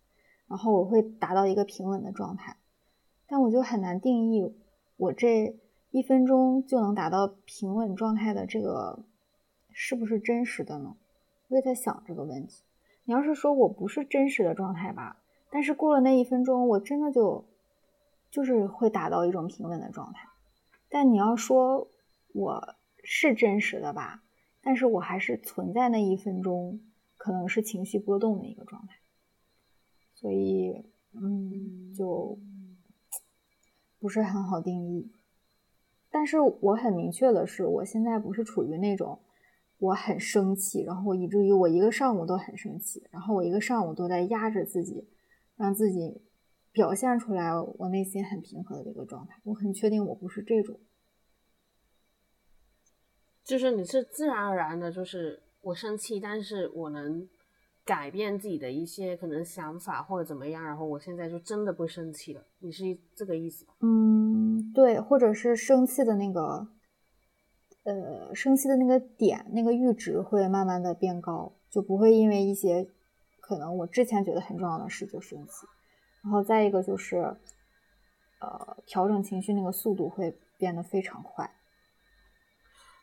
[0.48, 2.56] 然后我会达到一个平稳的状态，
[3.28, 4.56] 但我就很难定义
[4.96, 5.58] 我这
[5.92, 9.04] 一分钟就能达到平稳状态的这个
[9.72, 10.96] 是不是真实的呢？
[11.50, 12.64] 我也在想这个问题。
[13.04, 17.46] 你要是说我不是真实的状态吧，但是过了那一分钟，我真的就
[18.30, 20.30] 就是会达到一种平稳的状态。
[20.90, 21.90] 但你要说
[22.34, 24.24] 我是真实的吧，
[24.62, 26.80] 但是我还是存在那一分钟，
[27.18, 28.96] 可能是情绪波动的一个状态。
[30.14, 32.38] 所以，嗯，就
[34.00, 35.12] 不是很好定义。
[36.12, 39.18] 但是我很明确的是，我现在不是处于那种
[39.78, 45.08] 我很生气，然后以至于我一个上午都很生气，然后我一个上午都在压着自己，
[45.56, 46.22] 让自己
[46.72, 49.40] 表现出来我内心很平和的一个状态。
[49.44, 50.80] 我很确定我不是这种，
[53.44, 57.28] 就是你是自然而然的，就是我生气，但是我能
[57.84, 62.46] 改变自己的一些可能想法或者怎么样，然后我现在就真的不生气了。
[62.60, 62.84] 你是
[63.16, 63.74] 这个意思吧？
[63.82, 64.31] 嗯，
[64.74, 66.68] 对，或者是生气的那个，
[67.84, 72.88] 呃，生气的那个点，那个阈值会慢慢的变高，就不会因为一些
[73.40, 75.68] 可能我之前觉得很重要的事就生气。
[76.24, 77.36] 然后再一个就是，
[78.40, 81.50] 呃，调整情绪那个速度会变得非常快。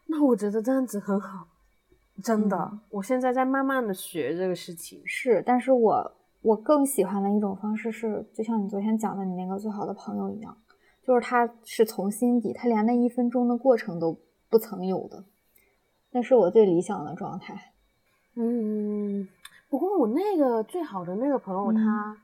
[0.07, 1.49] 那我觉得这样子很好，
[2.23, 5.03] 真的，嗯我现在在慢慢的学这个事情。
[5.05, 10.57] 是，但是我我更喜欢的一种方式是，就像你昨天讲的你那个最好的朋友一样，
[11.09, 14.15] 就是他是从心底，他连那一分钟的过程都
[14.51, 15.25] 不曾有的，
[16.11, 17.73] 那是我最理想的状态。
[18.35, 19.27] 嗯，
[19.71, 22.17] 不过我那个最好的那个朋友，嗯他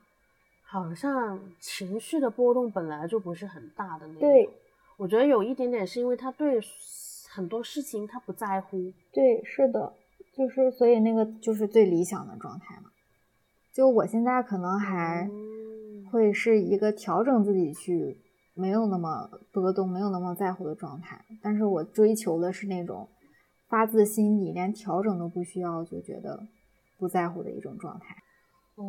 [0.67, 4.21] 好像情绪的波动本来就不是很大的那种。
[4.21, 4.51] 对，
[4.99, 6.61] 我觉得有一点点是因为他对
[7.31, 8.93] 很多事情他不在乎。
[9.11, 9.95] 对，是的，
[10.37, 12.91] 就是所以那个就是最理想的状态嘛。
[13.73, 18.19] 就我现在可能还嗯会是一个调整自己去
[18.55, 23.09] 没有那么波动、没有那么在乎的状态，但是我追求的是那种
[23.69, 26.47] 发自心底，连调整都不需要就觉得
[26.99, 28.17] 不在乎的一种状态。
[28.77, 28.85] 哦，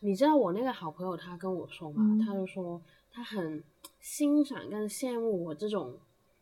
[0.00, 3.62] 你知道我那个好朋友他跟我说嘛，嗯他就说他很
[4.00, 5.94] 欣赏跟羡慕我这种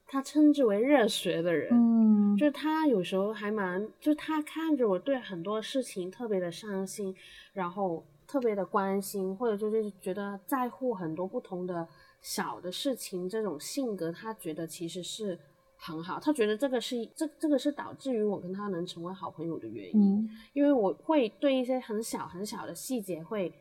[0.06, 1.70] 他称之为热血的人。
[1.72, 7.14] 嗯就是他有时候还蛮，就是他看着我对很多事情特别的上心，
[7.52, 11.86] 然后特别的关心，或者就是觉得在乎很多不同的
[12.22, 15.38] 小的事情，这种性格，他觉得其实是
[15.76, 16.18] 很好。
[16.18, 23.52] 他觉得这个是这这个是导致于我跟他能成为好朋友的原因，嗯因为我会对一些很小很小的细节会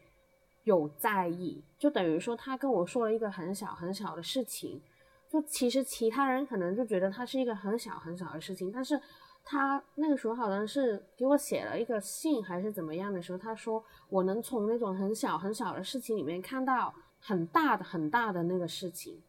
[0.64, 4.82] 有在意，就等于说他跟我说了一个很小很小的事情。
[5.28, 9.00] 就其实其他人可能就觉得它是一个很小很小的事情，但是
[9.46, 19.22] 他那个时候好像是给我写了一个信还是怎么样的时候，他说我能从那种很小很小的事情里面看到很大的很大的那个事情，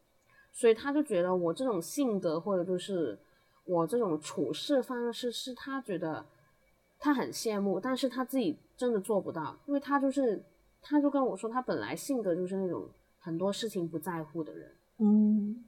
[0.51, 3.19] 所以他就觉得我这种性格或者就是
[3.65, 6.25] 我这种处事方式是他觉得
[6.99, 10.43] 他很羡慕，但是他自己真的做不到，因为他就是
[10.81, 12.87] 他就跟我说他本来性格就是那种
[13.21, 14.71] 很多事情不在乎的人。
[14.99, 15.65] 嗯，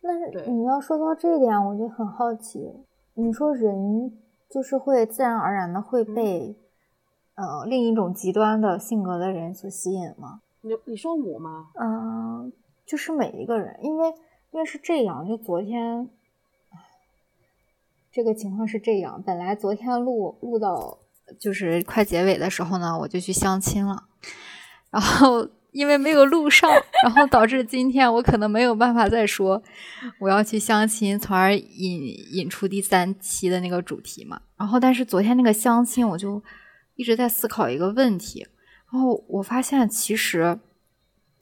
[0.00, 2.72] 那对你要说到这一点，我就很好奇，
[3.14, 6.56] 你说人就是会自然而然的会被、
[7.34, 10.40] 呃另一种极端的性格的人所吸引吗？
[10.62, 11.68] 你你说我吗？
[11.80, 12.52] 嗯，
[12.86, 14.08] 就是每一个人，因为
[14.52, 16.08] 因为是这样，就昨天，
[18.10, 20.98] 这个情况是这样，本来昨天录录到
[21.38, 24.04] 就是快结尾的时候呢，我就去相亲了，
[24.90, 26.70] 然后因为没有录上，
[27.02, 29.62] 然后导致今天我可能没有办法再说
[30.20, 34.40] 我要去相亲，从而引引出第三期的那个主题嘛。
[34.56, 36.40] 然后，但是昨天那个相亲，我就
[36.94, 38.46] 一直在思考一个问题，
[38.92, 40.60] 然后我发现其实。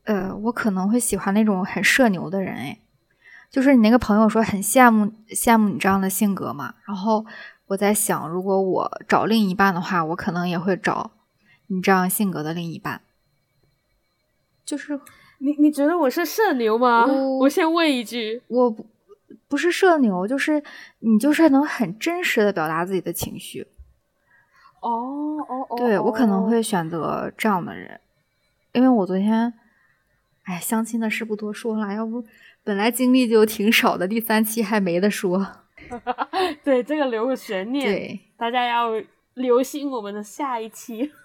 [0.04, 2.80] 呃，我可能会喜欢那种很社牛的人，哎，
[3.50, 6.74] 就是你那个朋友说很羡慕羡慕你这样的性格嘛。
[6.86, 7.24] 然后
[7.66, 11.12] 我在想，如果我找另一半的话，我可能也会找
[11.66, 13.02] 你这样性格的另一半。
[14.64, 14.98] 就是
[15.38, 17.04] 你你觉得我是社牛吗？
[17.04, 18.42] 我我先问一句。
[18.48, 18.86] 我不
[19.48, 20.60] 不是社牛，就是
[21.00, 23.66] 你就是能很真实的表达自己的情绪。
[24.80, 28.00] 哦哦哦，对我可能哦会选择这样的人，
[28.72, 29.52] 因为我昨天，
[30.44, 32.24] 哎，相亲的事不多说了，要不
[32.64, 35.46] 本来经历就挺少的，第三期还没得说。
[36.62, 38.90] 对这个留个悬念，对，大家要
[39.34, 41.10] 留心我们的下一期。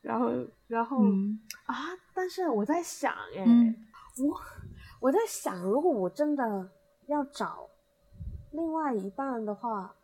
[0.00, 0.30] 然后，
[0.66, 3.74] 然后、嗯啊，但是我在想，哎、嗯
[4.18, 4.40] 我
[4.98, 6.68] 我在想，如果我真的
[7.06, 7.68] 要找
[8.52, 9.94] 另外一半的话，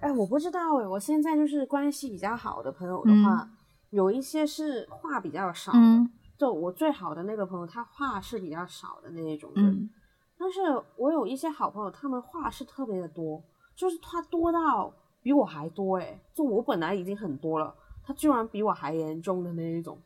[0.00, 3.48] 哎，我不知道哎，我现在就是关系比较好的朋友的话，
[3.90, 6.10] 有一些是话比较少的，嗯。
[6.38, 9.90] 就我最好的那个朋友，他话是比较少的那一种人，嗯。
[10.38, 10.60] 但是
[10.96, 13.42] 我有一些好朋友，他们话是特别的多，
[13.74, 14.92] 就是他多到
[15.22, 19.98] 比我还多诶，就我本来已经很多了，他居然比我还严重的那一种。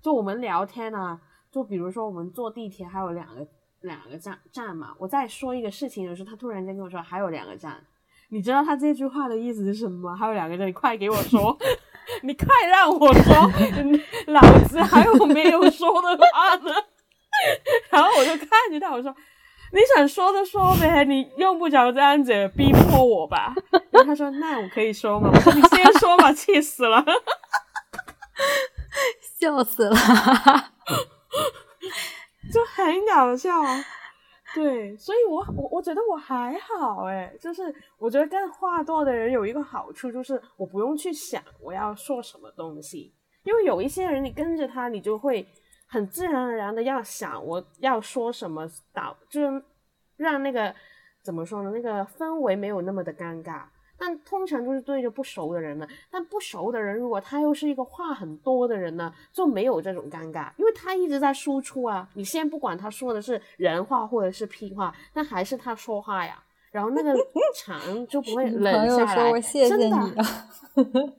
[0.00, 3.44] 就我们聊天啊，就比如说我们坐地铁还有两个
[3.82, 7.82] 两个站站嘛，我在说一个事情的时候，他突然间跟我说还有两个站，
[8.30, 10.14] 你知道他这句话的意思是什么？
[10.16, 11.56] 还有两个站，你快给我说，
[12.22, 13.50] 你快让我说，
[14.28, 16.72] 老子还有没有说的话呢？
[17.90, 19.14] 然后我就看着他，我说
[19.72, 23.54] 你想说的说呗，你用不着这样子逼迫我吧。
[23.90, 25.30] 然后他说那我可以说吗？
[25.32, 27.04] 我说你先说吧，气死了。
[29.40, 29.96] 笑死了，
[32.52, 33.50] 就很搞笑！
[34.54, 45.48] 对，所以我我我觉得我还好哎，就是我觉得跟话多的人有一个好处，就是我不用去想我要说什么东西，因为有一些人你跟着他，你就会
[45.88, 49.64] 很自然而然的要想我要说什么，导就是
[50.16, 50.74] 让那个
[51.22, 53.64] 怎么说呢，那个氛围没有那么的尴尬。
[54.04, 55.86] 但通常就是对着不熟的人呢。
[56.10, 62.08] 但不熟的人，如果他又是一个话很多的人呢，就没有这种尴尬，因为他一直在输出啊。
[62.14, 66.42] 你先不管他说的是人话或者是屁话，但还是他说话呀。
[66.72, 67.14] 然后那个
[67.54, 69.40] 场就不会 冷下来。
[69.40, 69.96] 真的，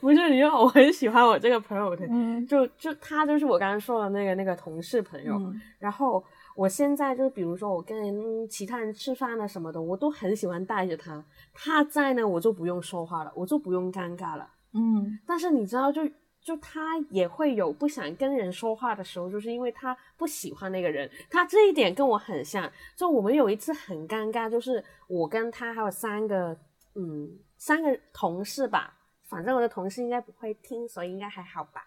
[0.00, 2.06] 不是，因为我很喜欢我这个朋友的，
[2.48, 5.38] 就就他就是我刚刚说的那个那个同事朋友，
[5.78, 6.24] 然后。
[6.60, 11.24] 我现在就比如说我跟其他人吃饭啊什么的，我都很喜欢带着他。
[11.54, 14.46] 他在呢，我就不用说话了，我就不用尴尬了。
[14.74, 15.18] 嗯。
[15.26, 16.02] 但是你知道，就
[16.42, 21.10] 就他也会有不想跟人说话的时候，就是因为他不喜欢那个人。
[21.30, 22.70] 他这一点跟我很像。
[22.94, 26.54] 就我们有一次很尴尬，就是我跟他还有三个
[26.94, 31.86] 嗯三个同事吧，反正我的同事应该不会听，所以应该还好吧。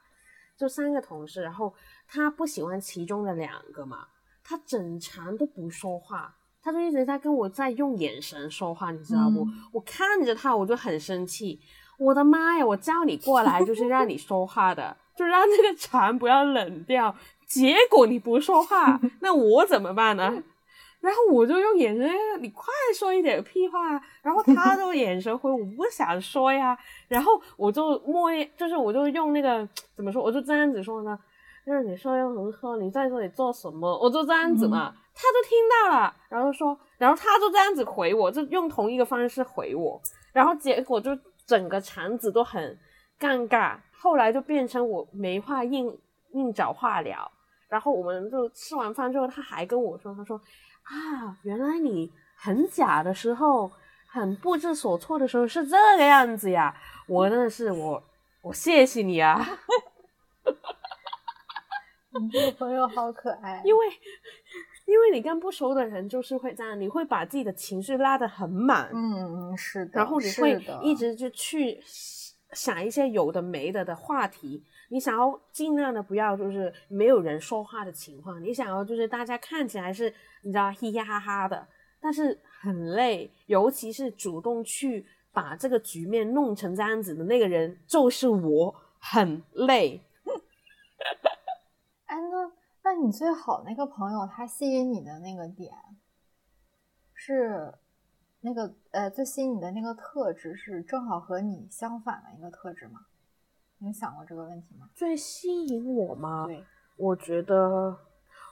[0.57, 1.71] 就三个同事，然后
[2.07, 4.07] 他不喜欢其中的两个嘛。
[4.43, 9.47] 他整场都不说话，他就一直在跟我在用眼神说话，你知道不？
[9.71, 11.59] 我看着他，我就很生气。
[11.99, 12.65] 我的妈呀！
[12.65, 17.15] 我叫你过来就是让你说话的，就让这个场不要冷掉。
[17.47, 20.43] 结果你不说话， 那我怎么办呢？
[20.99, 22.65] 然后我就用眼神，你快
[22.97, 24.01] 说一点屁话。
[24.21, 26.77] 然后他就眼神回，我不想说呀。
[27.07, 31.17] 然后我就默念，就是我就用那个怎么说，我就这样子说呢。
[31.65, 32.77] 就是你说要怎么说？
[32.77, 33.97] 你在这里做什么？
[33.97, 40.01] 我就这样子嘛，他都听到了，然后说，然后他就这样子回我，就用同一个方式回我，
[40.33, 42.77] 然后结果就整个场子都很
[43.19, 43.77] 尴尬。
[43.91, 45.97] 后来就变成我没话硬
[46.33, 47.31] 硬找话聊，
[47.69, 50.35] 然后我们就吃完饭之后，他还跟我说，他说
[50.83, 53.71] 啊，原来你很假的时候，
[54.07, 56.75] 很不知所措的时候是这个样子呀！
[57.07, 58.03] 我真的是我，
[58.41, 59.39] 我谢谢你啊。
[62.21, 63.85] 你这个朋友好可爱，因为
[64.85, 71.81] 因为你跟不熟的人就是会这样，你会把自己的情绪拉得很满，嗯嗯是的，然后你会一直就去
[72.51, 81.67] 想一些有的没的的话题，你想要尽量的不要就是没有人说话的情况，你想要就是大家看起来是你知道嘻嘻哈哈的，
[81.99, 89.99] 但是很累，尤其是主动去把这个局面弄成这样子的那个人就是我，很累。
[92.83, 95.73] 哎，那那你最好那个朋友，他吸引你的那个点
[97.13, 97.73] 是
[98.41, 102.99] 那个呃，最吸引你的那个特质是正好和你相反的一个特质吗？
[103.79, 104.87] 你想过这个问题吗？
[104.93, 106.45] 最吸引我吗？
[106.45, 106.63] 对，
[106.97, 107.97] 我觉得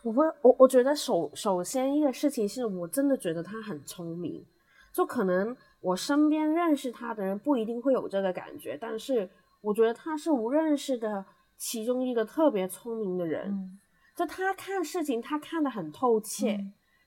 [0.01, 4.43] 我会我我觉得首首先一个事情是我真的觉得他很聪明，
[4.91, 9.29] 就可能我身边认识他的人不一定会有这个感觉，但是
[9.61, 11.25] 我觉得他是无认识的。
[11.63, 13.79] 其中一个特别聪明的人，
[14.21, 16.45] 就他看事情，他看得很透彻。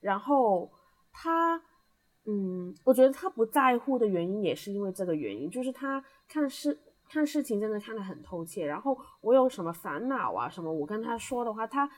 [0.00, 0.68] 然后
[1.12, 1.56] 他，
[2.26, 6.76] 嗯，我觉得他不在乎的原因也是因为这个原因，就是他看事
[7.08, 8.62] 看事情真的看得很透彻。
[8.62, 11.88] 然后我有什么烦恼啊什么，我跟他说的话，他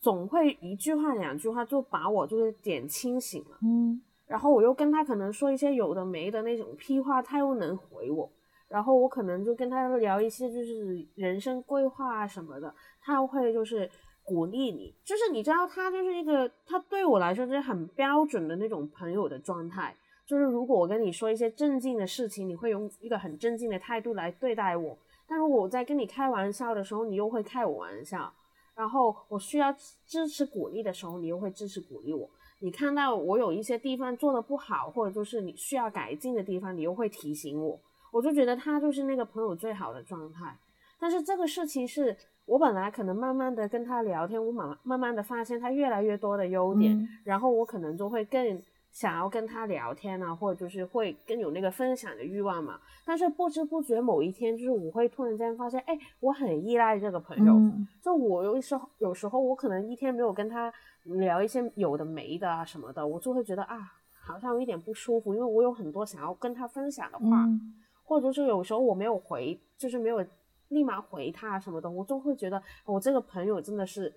[0.00, 3.58] 总会一句话两句话就把我就是点清醒了。
[3.62, 8.30] 嗯，然后我又跟他可能说一些有的没的那种屁话，他又能回我。
[8.68, 13.90] 然后我可能就跟他聊一些就是人生规划啊什么的，他会就是
[14.28, 24.94] 鼓励你，就是你知道他就是一个他对我来说就是很标准的那种朋友的状态，就是如果我跟你说一些正经的事情，你会用一个很正经的态度来对待我；
[25.26, 28.30] 但如果我在跟你开玩笑的时候，你又会开我玩笑；
[28.76, 29.74] 然后我需要
[30.06, 32.28] 支持鼓励的时候，你又会支持鼓励我；
[32.60, 37.80] 你看到我有一些地方做的不好，或者就是你需要改进的地方，你又会提醒我。
[38.12, 40.56] 我就觉得他就是那个朋友最好的状态，
[40.98, 42.16] 但是这个事情是
[42.48, 52.80] 我本来可能慢慢的跟他聊天，我慢慢慢慢的发现他越来越多的优点，然后我可能就会更想要跟他聊天啊，或者就是会更有那个分享的欲望嘛。
[53.04, 57.52] 但是不知不觉某一天，就是我会突然间发现，哎，我很依赖这个朋友。
[57.52, 60.72] 嗯就我有时候有时候我可能一天没有跟他
[61.02, 63.76] 聊一些有的没的啊什么的，我就会觉得啊，
[64.24, 70.24] 好像有一点不舒服，因为我有很多想要跟他分享的话，嗯或者是有时候我没有回，就是没有
[70.68, 74.14] 立马回他什么的，我就会觉得我这个朋友真的是。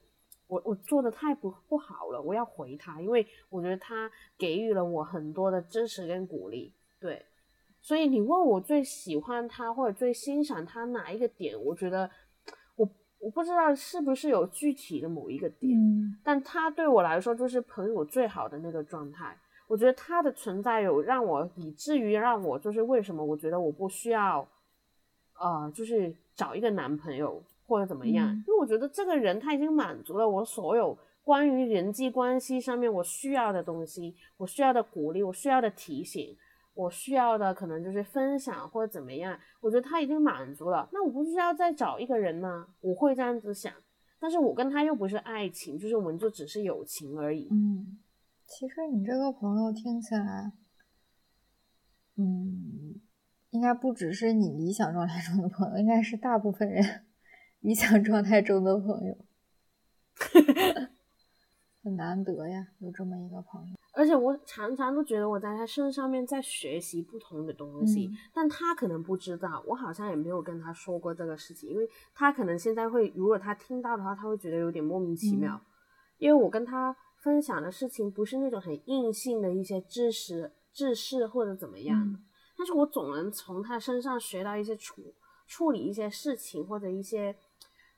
[0.48, 7.26] 我我做的太不不好了，我要回他，因为我觉得他给予了我很多的支持跟鼓励，对，
[7.80, 12.12] 所以你问我最喜欢他或者最欣赏他哪一个点，我觉得
[12.76, 12.86] 我
[13.22, 19.34] 我不知道是不是有具体的某一个点，嗯但他对我来说就是朋友最好的那个状态。
[19.70, 24.46] 我觉得他的存在有让我以至于让我就是为什么我觉得我不需要，
[25.42, 36.38] 呃，就是找一个男朋友或者怎么样，嗯因为我觉得这个人他已经满足了我所有关于人际关系上面我需要的东西，我需要的鼓励，我需要的提醒，
[36.74, 42.68] 我需要的可能就是分享或者怎么样，我觉得他已经满足了，那我不需要再找一个人吗？
[42.82, 43.74] 我会这样子想。
[44.20, 47.48] 但是我跟他又不是爱情，就是我们就只是友情而已。
[47.50, 47.98] 嗯，
[48.46, 50.52] 其实你这个朋友听起来，
[52.18, 53.02] 嗯，
[53.52, 57.06] 应该不只是你理想状态中的朋友，应该是大部分人
[57.60, 59.18] 理想状态中的朋友，
[61.84, 63.76] 很难得呀，有这么一个朋友。
[63.94, 68.18] 而且我常常都觉得我在他身上面在学习不同的东西，嗯。
[68.34, 75.68] 但他可能不知道，我好像也没有跟他说过这个事情，因为他可能现在会，如果他听到的话，他会觉得有点莫名其妙，嗯
[76.20, 82.24] 因为我跟他分享的事情不是那种很硬性的一些知识、知识或者怎么样的，嗯
[82.62, 85.02] 但是我总能从他身上学到一些处
[85.48, 87.36] 处理一些事情或者一些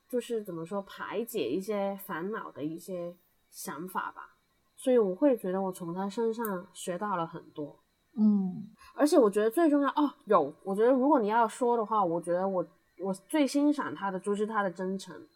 [0.07, 3.13] 就是怎么说排解一些烦恼的一些
[3.49, 4.37] 想法吧，
[4.77, 7.77] 所以我会觉得我从他身上学到了很多。
[8.15, 12.65] 嗯而且我觉得最重要哦，有，我觉得如果你要说的话，我觉得我
[12.99, 15.27] 我最欣赏他的就是他的真诚，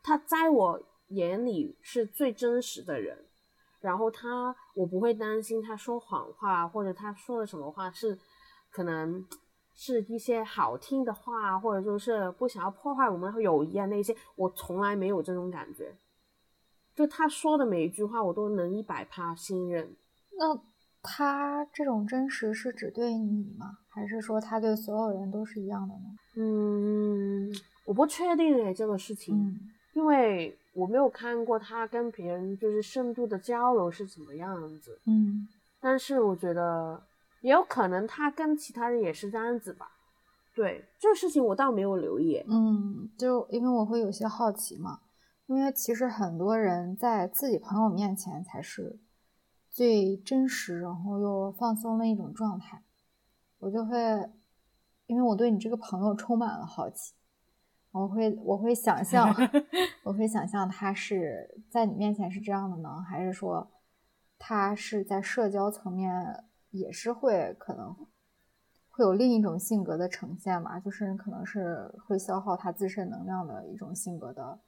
[0.00, 3.26] 他在我眼里是最真实的人。
[3.80, 8.18] 然后他，我不会担心他说谎话，或者他说的什么话是
[8.76, 9.24] 可能
[9.74, 15.96] 是一些好听的话，或者说是不想要破坏我们友谊啊那些，我从来没有这种感觉。
[16.94, 19.96] 就他说的每一句话，我都能一百趴信任。
[20.38, 20.60] 那
[21.02, 23.78] 他这种真实是只对你吗？
[23.88, 26.04] 还是说他对所有人都是一样的呢？
[26.36, 27.50] 嗯，
[27.86, 29.58] 我不确定诶这个事情，嗯
[29.94, 35.00] 因为我没有看过他跟别人就是深度的交流是怎么样子。
[35.06, 35.48] 嗯
[35.80, 37.02] 但是我觉得
[37.46, 39.92] 也有可能他跟其他人也是这样子吧。
[40.52, 42.44] 对这个事情我倒没有留意。
[42.48, 44.98] 嗯，就因为我会有些好奇嘛，
[45.46, 48.98] 因为其实很多人在自己朋友面前才是
[49.70, 52.82] 最真实，然后又放松的一种状态。
[53.60, 53.96] 我就会，
[55.06, 57.14] 因为我对你这个朋友充满了好奇，
[57.92, 59.32] 我会我会想象，
[60.02, 63.70] 我会想象他是在你面前是这样的呢，还是说
[64.36, 66.44] 他是在社交层面
[66.78, 67.94] 也是会可能
[68.88, 74.58] 会有另一种性格的呈现吧，就是可能是会消耗他自身能量的一种性格的，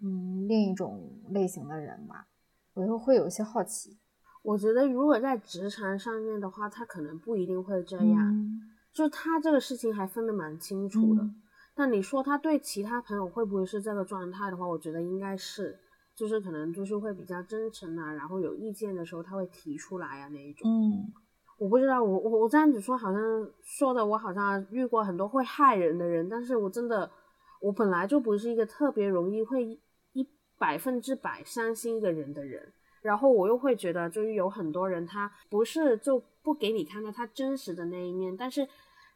[0.00, 2.26] 嗯，另一种类型的人吧，
[2.74, 3.98] 我就会有些好奇。
[4.42, 8.32] 我觉得如果在职场上面的话，他可能不一定会这样。
[8.32, 11.22] 嗯就他这个事情还分得蛮清楚的。
[11.22, 11.40] 嗯
[11.76, 15.80] 但你说他对其他朋友会不会是这个状态的话，我觉得应该是，
[16.14, 20.70] 就是可能就是会比较真诚啊，然后有意见的时候他会提出来啊那一种。
[20.70, 21.12] 嗯
[21.56, 27.08] 我不知道，我我我这样子说好像说的我好像遇过很多会害人的人，但是我真的
[27.60, 29.64] 我本来就不是一个特别容易会
[30.14, 38.66] 一百分之百相信一个人的人，然后我又会觉得就是有很多人他不是就不给你看到他真实的那一面，但是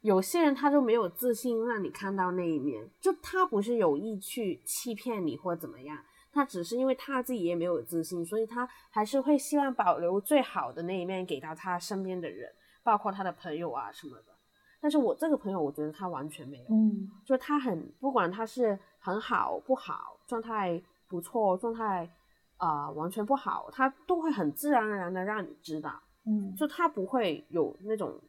[0.03, 5.99] 有些人他就没有自信让你看到那一面，就他不是有意去欺骗你或怎么样。
[6.33, 12.51] 他只是因为他自己也没有自信，所以他还是会希望保留最好的那一面给到他身边的人，
[12.83, 14.35] 包括他的朋友啊什么的。
[14.81, 22.09] 但是我这个朋友，我觉得他完全没有，嗯就是他很不管他是很好不好，状态不错，状态
[22.59, 28.21] 啊、呃完全不好，他都会很自然而然的让你知道，嗯就他不会有那种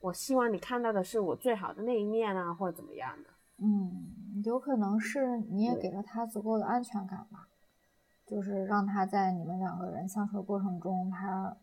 [0.00, 3.30] 我希望你看到的是我最好的那一面啊，或者怎么样的。
[3.58, 7.48] 嗯，有可能是你也给了他足够的安全感吧，
[8.26, 11.56] 就是让他在你们两个人相处的过程中，他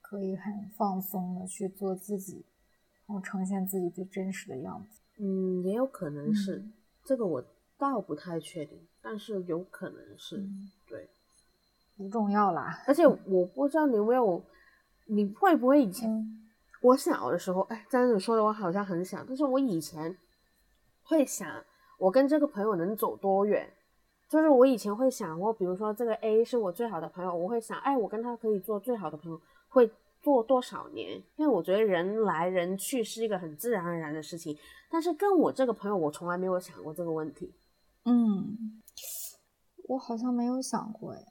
[0.00, 2.44] 可以很放松的去做自己，
[3.06, 5.00] 然后呈现自己最真实的样子。
[5.18, 6.72] 嗯，也有可能是、嗯
[7.04, 7.44] 这个，我
[7.76, 11.08] 倒不太确定，但是有可能是、嗯对。
[11.96, 12.82] 不重要啦。
[12.86, 14.42] 而且我不知道你有没有，
[15.06, 16.40] 你会不会以前、嗯
[16.82, 20.14] 我小的时候，哎，这样子说的我好像很小，但是我以前
[21.04, 21.48] 会想，
[21.98, 23.72] 我跟这个朋友能走多远？
[24.28, 29.88] 就是我以前会想，过比如说这个 A 是我最好的朋友，我会想，哎，我跟他可以做最好的朋友，会
[30.22, 31.22] 做多少年？
[31.36, 34.56] 因为我觉得人来人去是一个很自然而然的事情。
[34.90, 37.54] 但是跟我这个朋友，我从来没有想过这个问题。
[38.06, 38.82] 嗯，
[39.88, 41.24] 我好像没有想过哎。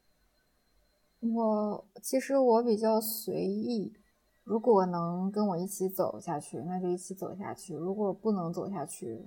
[1.20, 3.94] 我其实我比较随意，
[4.44, 9.26] 如果能跟我一起走下去，那就一起走下去；如果不能走下去，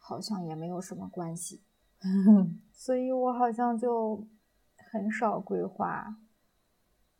[0.00, 1.62] 好像也没有什么关系。
[2.72, 4.26] 所以我好像就
[4.90, 6.16] 很少规划。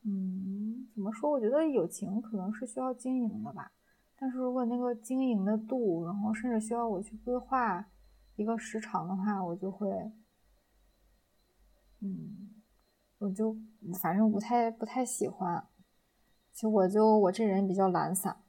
[0.02, 1.30] 嗯，怎么说？
[1.30, 3.70] 我觉得友情可能是需要经营的吧。
[4.18, 7.86] 但是如果那个经营的度，然后甚至需要我去规划
[8.36, 10.12] 一个时长的话，我就会，
[12.00, 12.50] 嗯，
[13.18, 13.54] 我就
[14.00, 15.66] 反正不太不太喜欢。
[16.52, 18.42] 其实我就我这人比较懒散，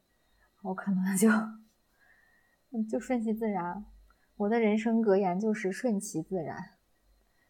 [0.64, 1.30] 我可能就
[2.72, 3.86] 嗯 就顺其自然。
[4.42, 6.72] 我的人生格言就是顺其自然，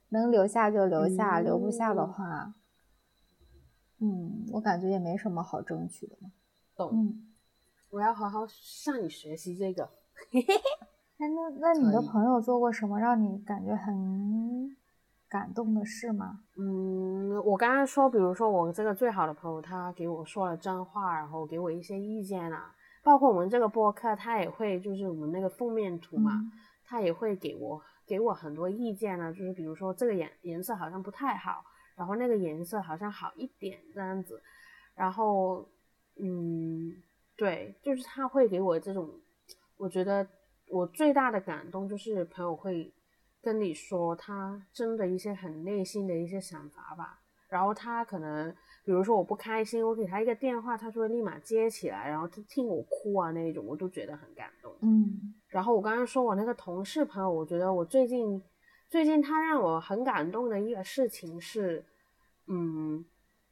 [0.10, 2.54] 能留下就留下，留不下的嗯话，
[4.00, 6.32] 嗯，我感觉也没什么好争取的嘛。
[6.76, 6.92] 懂？
[6.94, 7.28] 嗯。
[7.92, 9.84] 我要好好向你学习这个。
[10.32, 10.40] 哎，
[11.18, 14.76] 那那你的朋友做过什么让你感觉很
[15.30, 16.42] 感动的事吗？
[16.58, 22.74] 嗯，我刚刚说，比如说我这个最好的朋友，他给我说了真话，然后给我一些意见啊，
[23.04, 26.52] 包括我们这个播客，他也会就是我们那个封面图嘛，嗯
[26.92, 31.64] 他也会给我给我很多意见呢，就是比如说这个颜颜色好像不太好，
[31.96, 34.44] 然后那个颜色好像好一点这样子，
[34.94, 35.66] 然后
[36.18, 37.02] 嗯，
[37.38, 39.10] 对，就是他会给我这种，
[39.78, 40.28] 我觉得
[40.68, 42.94] 我最大的感动就是朋友会
[43.42, 48.54] 跟你说他真的一些很内心的一些想法吧，然后他可能
[48.84, 54.74] 比如说我不开心，我给他一个电话，他就会立马接起来，然后他听我哭啊那一种，我都觉得很感动。
[54.82, 58.42] 嗯然后我刚刚说我那个同事朋友，我觉得我最近
[58.90, 61.84] 最近他让我很感动的一个事情是，
[62.48, 63.06] 嗯，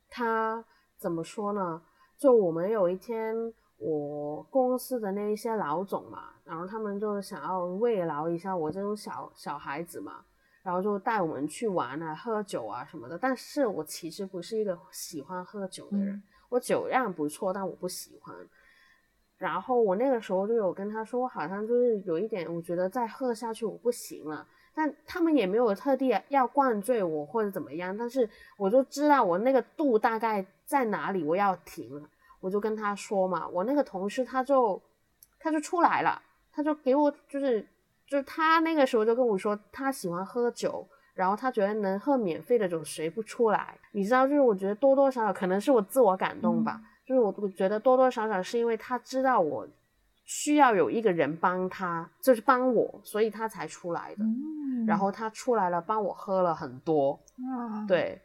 [0.09, 0.63] 他
[0.97, 1.81] 怎么说呢？
[2.17, 3.35] 就我们有一天，
[3.77, 10.25] 我公司的那一些老总嘛，然后他们就想要慰劳一下我这种小小孩子嘛，
[10.63, 13.17] 然后就带我们去玩啊、喝酒啊什么的。
[13.17, 18.35] 但是我其实不是一个喜欢喝酒的人，嗯我酒量不错，但我不喜欢。
[19.37, 24.45] 然后我那个时候就有跟他说，好像就是有一点，我觉得再喝下去我不行了。
[24.73, 32.09] 但他们也没有特地要灌醉我或者怎么样，但是我就知道我那个度大概在哪里，我要停了。
[32.39, 34.81] 我就跟他说嘛，我那个同事他就
[35.39, 37.67] 他就出来了，他就给我就是
[38.09, 43.77] 就是他那个时候就跟我说，他喜欢喝酒，然后他觉得能喝免费的酒谁不出来？
[43.91, 49.67] 你知道，就是我觉得多多少少可能是我自我感动吧，就是我我觉得多多少少是因为他知道我
[50.25, 54.23] 需要有一个人帮他，就是帮我，所以他才出来的。
[54.23, 57.19] 嗯，然后他出来了，帮我喝了很多。
[57.37, 58.19] 啊，，对，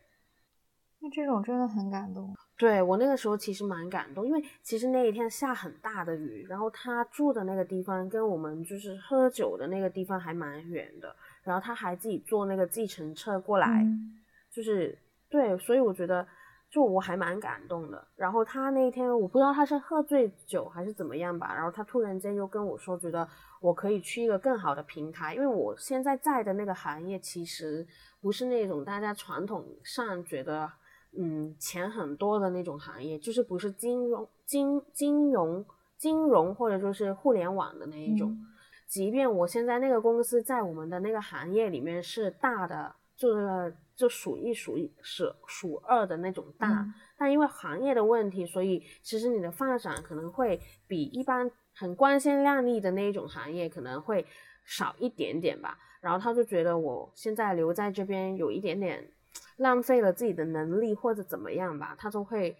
[1.00, 2.34] 那这种真的很感动。
[2.64, 14.16] 对我那个时候其实蛮感动，因为其实那一天下很大的雨，然后他住的那个地方跟我们就是喝酒的那个地方还蛮远的，然后他还自己坐那个计程车过来，嗯
[14.50, 14.98] 就是
[15.28, 16.26] 对，所以我觉得
[16.70, 18.02] 就我还蛮感动的。
[18.16, 23.28] 然后他那一天我不知道他是喝醉酒还是怎么样吧，然后他突然间又跟我说，觉得
[23.60, 27.86] 我可以去一个更好的平台，因为我现在在的那个行业其实
[28.22, 30.70] 不是那种大家传统上觉得
[31.16, 35.64] 嗯钱很多的那种行业，就是不是金融金金融
[35.96, 38.30] 金融或者就是互联网的那一种。
[38.30, 38.46] 嗯
[38.86, 54.24] 即便我现在那个公司在我们的那个行业里面是大的，就是就数一数一数数二的那种大，嗯但因为行业的问题，所以其实你的发展可能会比一般很光鲜亮丽的那一种行业可能会
[54.64, 55.76] 少一点点吧。
[56.00, 59.10] 然后他就觉得我现在留在这边有一点点
[59.56, 62.56] 浪费了自己的能力或者怎么样吧，他就会。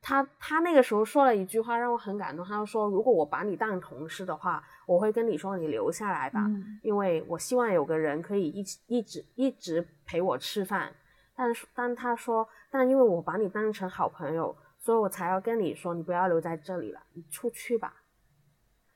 [0.00, 10.92] 他他那个时候说了一句话让我很感动，他就说：“如果我把你当同事的话，我会跟你说你留下来吧，嗯因为我希望有个人可以一起一直一直陪我吃饭。
[11.34, 17.92] 但是但他说，但因为我把你当成好朋友，所以我才要跟你说，你不要留在这里了，你出去吧。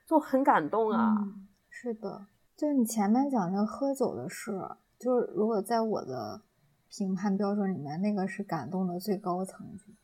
[0.07, 4.53] 就很感动啊，嗯，是的，就是你前面讲那个喝酒的事，
[4.97, 6.41] 就是如果在我的
[6.95, 9.95] 评判标准里面，那个是感动的最高层级。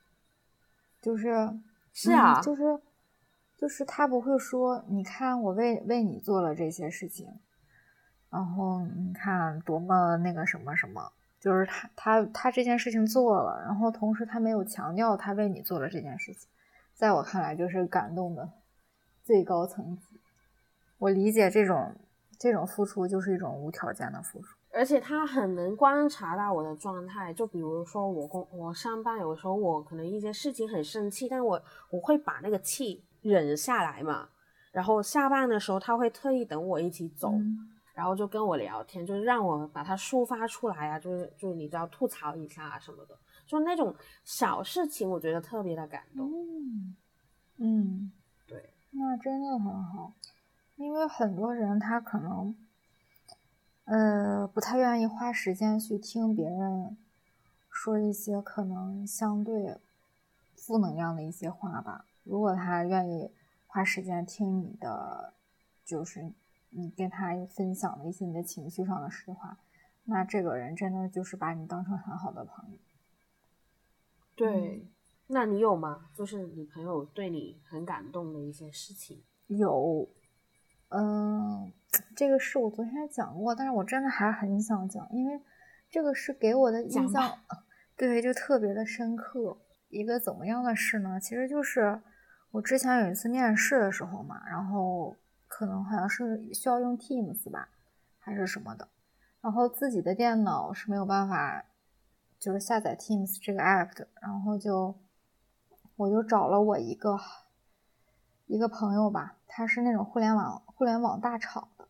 [0.99, 1.49] 就是
[1.93, 2.63] 是啊嗯就是
[3.55, 7.39] 就是他不会说，你看我为为你做了这些事情，
[8.29, 16.49] 然后你看多么那个什么什么，就是他他他这件事情做了，然后同时他没有强调他为你做了这件事情，
[16.95, 18.49] 在我看来就是感动的
[19.23, 20.19] 最高层级。
[20.97, 21.95] 我理解这种
[22.37, 27.33] 这种付出就是一种无条件的付出，而且他很能观察到我的状态。
[27.33, 34.29] 就比如说我工我上班，有时候我可能一些事情很生气，但我我会把那个气忍下来嘛。
[34.71, 37.33] 然后下班的时候，他会特意等我一起走。
[37.95, 43.93] 然后就跟我聊天，就是让我把它抒发出来啊，就是就是你知道吐槽一下啊什么的，就那种
[44.23, 46.31] 小事情，我觉得特别的感动。
[46.31, 46.95] 嗯
[47.57, 48.11] 嗯，
[48.47, 50.13] 对，那真的很好，
[50.77, 52.55] 因为很多人他可能
[53.89, 56.97] 呃不太愿意花时间去听别人
[57.69, 59.77] 说一些可能相对
[60.55, 62.05] 负能量的一些话吧。
[62.23, 63.31] 如果他愿意
[63.67, 65.33] 花时间听你的，
[65.83, 66.31] 就是。
[66.71, 69.57] 你跟他分享的一些你的情绪上的实话，
[70.03, 72.77] 那这个人真的就是把你当成很好的朋友。
[74.35, 74.85] 对，
[75.25, 76.11] 那你有吗？
[76.13, 79.23] 就是你朋友对你很感动的一些事情？
[79.47, 80.07] 有，
[80.89, 81.71] 嗯，
[82.15, 85.41] 这个事我昨天讲过，但是我真的还很想讲，因为
[85.89, 87.39] 这个是给我的印象，
[87.97, 89.57] 对，就特别的深刻。
[89.89, 91.19] 一个怎么样的事呢？
[91.19, 92.01] 其实就是
[92.51, 95.15] 我之前有一次面试的时候嘛，然后。
[95.51, 97.69] 可能好像是需要用 Teams 吧，
[98.19, 98.87] 还是什么的，
[99.41, 101.65] 然后自己的电脑是没有办法，
[102.39, 104.95] 就是下载 Teams 这个 app 的，然后就
[105.95, 107.17] 我就找了我一个
[108.49, 111.87] 一个朋友吧，他是那种互联网互联网大厂的，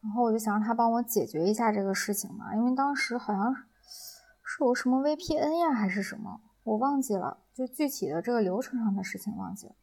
[0.00, 3.54] 然后我就想让他帮我解决一下这个事情嘛，因为当时好像
[4.42, 9.74] 是有什么 VPN 呀还是什么，我忘记了，就具体的这个流程上的事情忘记了，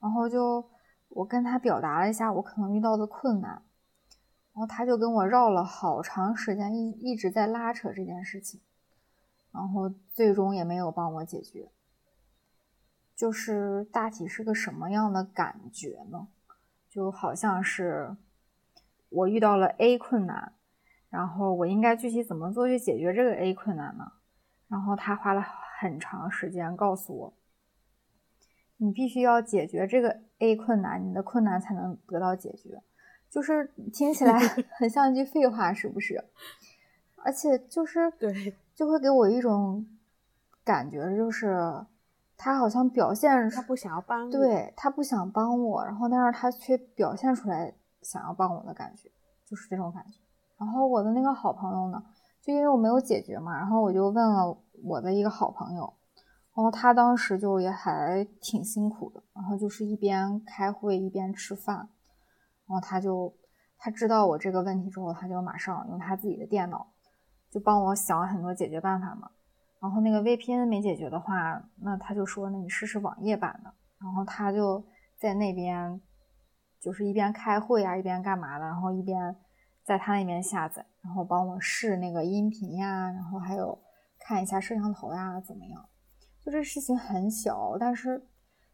[0.00, 0.70] 然后就。
[1.14, 3.50] 我跟他表达了一下我可能遇到的困难，
[4.54, 8.62] 然后他就跟我绕了好长时间，一一直在拉扯这件事情，
[9.52, 11.70] 然后最终也没有帮我解决。
[13.14, 16.28] 就是大体是个什么样的感觉呢？
[16.88, 18.16] 就好像是
[19.08, 20.52] 我遇到了 A 困难，
[21.08, 24.12] 然后我应该具体怎么做去解决这个 A 困难呢？
[24.68, 25.42] 然后他花了
[25.78, 27.34] 很长时间告诉我。
[28.78, 32.82] 你必须要解决这个 A 困难，你的困难才能得到解决。
[33.30, 34.38] 就是听起来
[34.76, 36.24] 很像一句废话，是不是？
[37.24, 39.86] 而且就是对，就会给我一种
[40.64, 41.86] 感觉，就是
[42.42, 49.08] 他好像表现他不想要帮，对他不想帮我，然后但是他却表现出来想要帮我的感觉，
[49.46, 50.18] 就是这种感觉。
[50.58, 52.02] 然后我的那个好朋友呢，
[52.42, 55.94] 就因为我没有解决嘛，然后我就问了我的一个好朋友。
[56.54, 61.76] 然后他当时就也还挺辛苦的，然后就是一边开会一边吃饭，
[62.66, 63.32] 然后他就
[63.78, 66.88] 他知道我这个问题之后，他就马上用他自己的电脑
[67.50, 69.30] 就帮我想了很多解决办法嘛。
[69.82, 73.74] 然后那个 VPN 没解决的话，那他就说那你试试网页版的。
[73.98, 74.84] 然后他就
[75.18, 76.00] 在那边
[76.80, 79.34] 就是一边开会啊一边干嘛的，然后一边
[79.84, 83.76] 在他那边下载，然后帮我试那个音频呀，然后还有
[84.20, 85.84] 看一下摄像头呀怎么样。
[86.44, 88.24] 就这事情很小，但是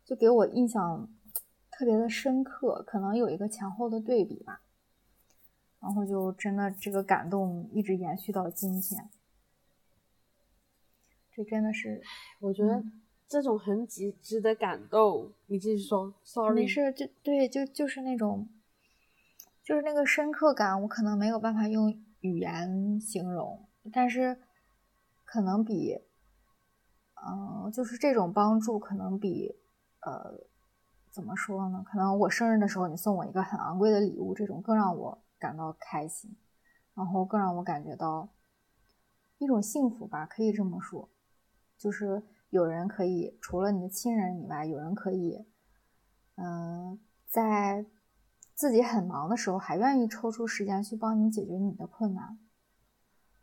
[0.05, 1.09] 就给我印象
[1.71, 4.61] 特别的深刻，可能有一个前后的对比吧。
[5.81, 9.09] 然后就真的这个感动一直延续到今天，
[11.39, 12.03] 这真的是
[12.41, 12.83] 我觉得
[13.29, 15.33] 这种很值值得感动。
[15.47, 18.49] 你继续说，sorry，没事，就对，就就是那种，
[19.63, 24.41] 就是那个深刻感，我可能没有办法用语言形容，但是
[25.25, 26.01] 可能比。
[27.21, 29.57] 嗯，就是这种帮助可能比，
[30.03, 30.47] 呃，
[31.11, 31.85] 怎么说呢？
[31.85, 36.37] 可能我生日的时候你送我一个很昂贵的礼物，这种更让我感到开心，
[36.95, 38.29] 然后更让我感觉到
[39.39, 41.09] 一种幸福吧，可以这么说。
[41.79, 45.47] 就是有人可以除了你的亲人以外，有人可以，
[46.35, 47.87] 嗯，在
[48.55, 52.39] 自己很忙的时候还愿意抽出时间去帮你解决你的困难。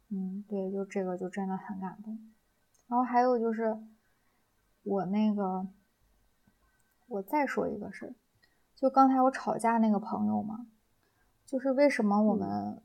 [0.10, 2.20] 嗯，对，就这个就真的很感动。
[2.88, 3.78] 然后还有就是，
[4.84, 5.68] 我那个，
[7.08, 8.16] 我再说一个事儿，
[8.76, 10.68] 就刚才我吵架那个朋友嘛，
[11.46, 12.84] 就是为什么我们，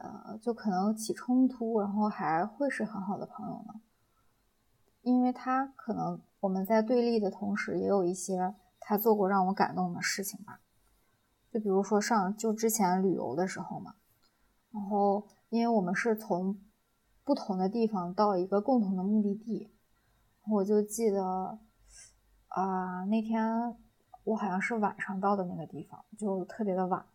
[0.00, 3.80] 呃，就可能起冲突，然后还会是很好的朋友呢？
[5.02, 10.60] 因为他可能我们在对立的同时，也有一些他做过让我感动的事情吧。
[11.52, 13.94] 就比如说上就之前旅游的时候嘛，
[14.72, 16.58] 然后因为我们是从。
[17.24, 19.70] 不同的地方到一个共同的目的地，
[20.50, 21.56] 我就记得，
[22.48, 23.76] 啊，那天
[24.24, 27.06] 我好像是晚上到的那个地方，就特别的晚。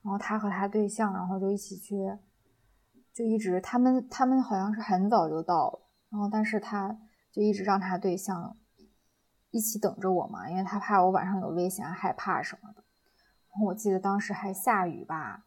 [0.00, 1.94] 然后他和他对象，然后就一起去，
[3.12, 6.98] 就一直他们他们好像是很早就到了，然后但是他
[7.34, 8.56] 就一直让他对象
[9.50, 12.84] 一起等着我嘛，因为他怕我晚上有危险，害怕什么的。
[13.50, 15.44] 然后我记得当时还下雨吧，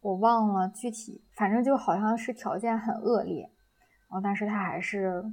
[0.00, 3.42] 我忘了具体，反正就好像是条件很恶劣。
[3.42, 5.24] 然后但是他还是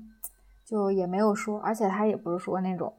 [0.64, 2.96] 就也没有说，而且他也不是说那种，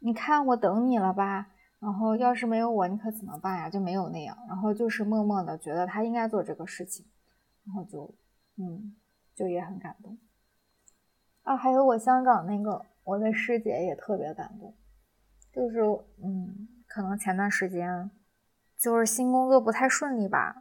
[0.00, 1.48] 你看我等你了吧。
[1.78, 3.68] 然后要是没有我，你可怎么办呀？
[3.68, 7.06] 就没有那样，然后就是默默的觉得他应该做这个事情，
[7.66, 8.14] 然后就，
[8.56, 8.96] 嗯，
[9.36, 10.18] 就也很感动。
[11.48, 14.74] 啊，还有我香港那个我的师姐也特别感动，
[15.50, 15.80] 就是，
[16.22, 18.10] 嗯，可能前段时间
[18.76, 20.54] 就是新工作不太顺利吧，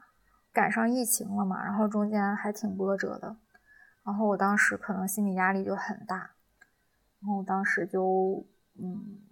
[0.54, 3.36] 赶上疫情了嘛，然后中间还挺波折的，
[4.06, 6.32] 然后我当时可能心理压力就很大，
[7.20, 8.46] 然后当时就，
[8.80, 9.24] 嗯。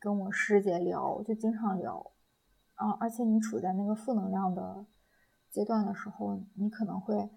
[0.00, 2.12] 跟我师姐聊，就经常聊，
[2.74, 4.86] 啊，而且你处在那个负能量的
[5.50, 7.28] 阶段的时候，你可能会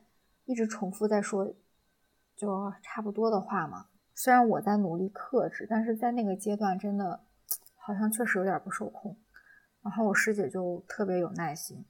[0.45, 1.51] 一直重复在说
[2.41, 3.85] 就差不多的话嘛。
[4.15, 7.21] 虽然我在努力克制，但是在那个阶段真的
[7.75, 9.15] 好像确实有点不受控。
[9.83, 11.85] 然后我师姐就特别有耐心，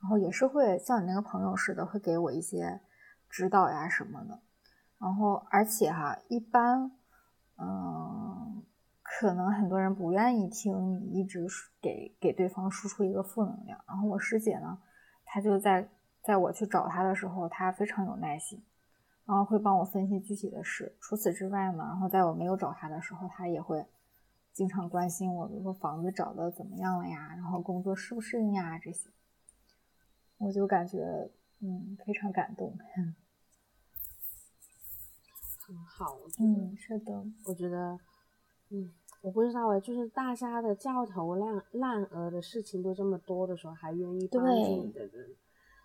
[0.00, 2.80] 然后也是会像你那个朋友似的，会给我一些
[3.28, 4.40] 指导呀什么的。
[4.98, 6.90] 然后而且哈，一般，
[7.58, 8.62] 嗯。
[9.18, 11.46] 可能很多人不愿意听你一直
[11.80, 14.78] 给给对方输出一个负能量，然后我师姐呢，
[15.24, 15.88] 她就在
[16.24, 18.62] 在我去找她的时候，她非常有耐心，
[19.26, 20.96] 然后会帮我分析具体的事。
[21.00, 23.84] 除此之外呢，然后在我没有找他的时候，他也会
[24.52, 29.10] 经常关心我，比如说房子找的怎么样了呀，然后工作适不适应呀这些，
[30.38, 32.76] 我就感觉嗯非常感动，
[35.66, 37.98] 很好，嗯，是的，我觉得，
[38.70, 38.92] 嗯。
[39.22, 45.34] 我不知道哎，就是大家的焦头烂烂额的事情都这么多的时候，还愿意帮助你的人，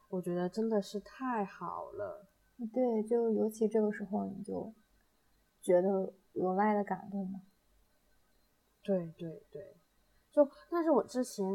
[0.09, 2.27] 我觉得真的是太好了。
[2.67, 4.73] 对，就尤其这个时候，你就
[5.61, 7.41] 觉得额外的感动嘛。
[8.83, 9.75] 对对对，
[10.31, 11.45] 就但是我之前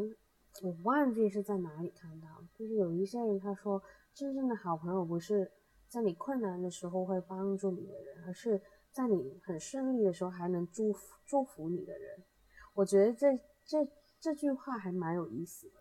[0.63, 3.81] 我忘记是在哪里看到，就是有一些人他说，
[4.13, 5.51] 真正的好朋友不是
[5.87, 8.61] 在你困难的时候会帮助你的人，而是。
[8.89, 12.23] 在你很顺利的时候还能祝福祝福你的人，
[12.73, 13.87] 我觉得这这
[14.19, 15.76] 这句话还蛮有意思的。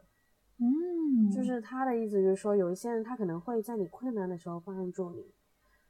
[0.58, 5.34] 嗯，就是他的意思就是说，有一些人他可能会在你困难的时候帮助你，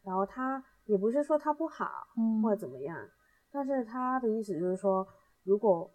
[0.03, 2.97] 然后他也不是说他不好，嗯，或者怎么样，
[3.51, 5.07] 但是他的意思就是说，
[5.45, 5.91] 如果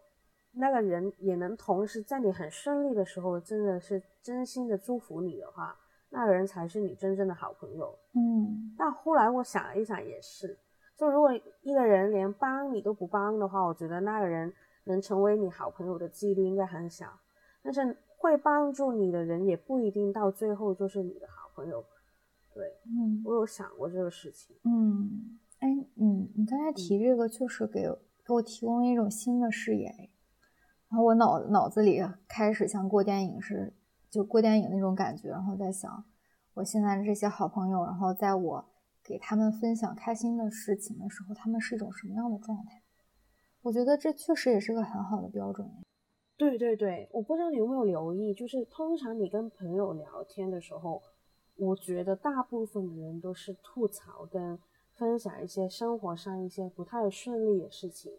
[0.54, 5.76] 那个人也能同时在你很顺利的时候，真的是真心的祝福你的话，
[6.10, 7.98] 那个人才是你真正的好朋友。
[8.14, 10.58] 嗯，但后来我想了一想，也是。
[10.98, 14.54] 就如果一个人连帮你都不帮的话，我觉得那个人
[14.84, 17.08] 能成为你好朋友的几率应该很小。
[17.64, 21.84] 但是会帮助你的人也不一定到最后就是你的好朋友。
[22.54, 24.56] 对，嗯，我有想过这个事情。
[24.64, 27.82] 嗯，哎，你，你刚才提这个，确实给
[28.26, 30.10] 给我提供一种新的视野。
[30.90, 33.74] 然后我脑脑子里开始像过电影似，
[34.10, 36.06] 就过电影那种感觉，然后在想
[36.54, 38.66] 我现在的这些好朋友，然后在我。
[39.04, 42.84] 给他们分享开心的事情的时候，他们是一种什么样的状态？
[43.64, 45.68] 我觉得这确实也是个很好的标准。
[46.42, 51.00] 对对对，我不知道你有没有留意，就是通常你跟朋友聊天的时候，
[51.56, 54.58] 我觉得大部分的人都是吐槽跟
[54.96, 58.12] 分享一些生活上一些不太顺利的事情，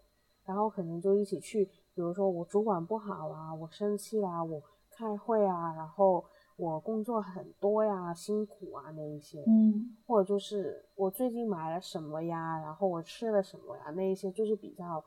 [0.45, 6.25] 然后可能就一起去，比如说我主管不好啊，我生气啦，我开会啊，然后。
[6.57, 15.03] 我工作很多呀，辛苦啊那一些，嗯，或者就是我最近买了什么呀，然后我吃了什么呀，那一些就是比较，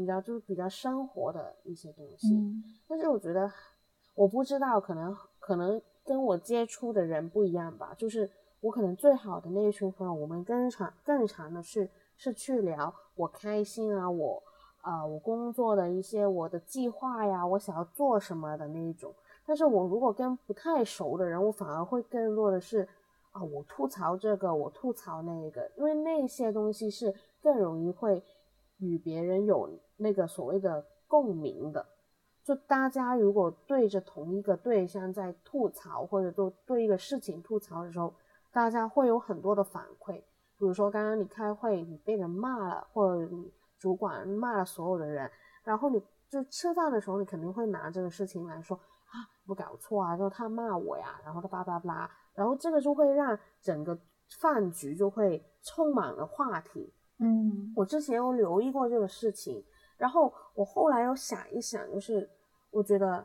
[0.00, 2.34] 比较就是比较生活的一些东西。
[2.88, 3.52] 但是我觉得，
[4.14, 7.94] 我不知道，可能可能跟我接触的人不一样吧。
[7.98, 8.30] 就是
[8.62, 11.86] 我可能最好的那一群朋友，我们更常更常的是
[12.16, 14.42] 是去聊我开心啊，我
[14.80, 19.14] 啊我工作的一些我的计划呀，我想要做什么的那一种。
[19.44, 22.88] 但是我如果跟不太熟的人，我反而会更多的是，
[23.32, 28.22] 啊，我吐槽这个，我吐槽那个，因为那些东西是更容易会
[28.78, 29.68] 与别人有
[30.00, 31.86] 那个所谓的共鸣的。
[32.42, 38.12] 就大家如果对着同一个对象在吐槽，或者说对一个事情吐槽的时候，
[38.50, 40.14] 大家会有很多的反馈。
[40.58, 45.30] 比如说刚刚你开会，你被人骂了，或者你主管骂了所有的人，
[45.62, 48.76] 然后你就吃饭的时候，你肯定会拿这个事情来说。
[49.10, 50.16] 啊，不搞错啊！
[50.16, 53.98] 就他骂我呀，然后他叭叭叭，然后这个就会让整个
[54.40, 56.94] 饭局就会充满了话题。
[57.18, 59.64] 嗯，我之前有留意过这个事情，
[60.00, 62.26] 然后我后来又想一想，就是
[62.70, 63.22] 我觉得，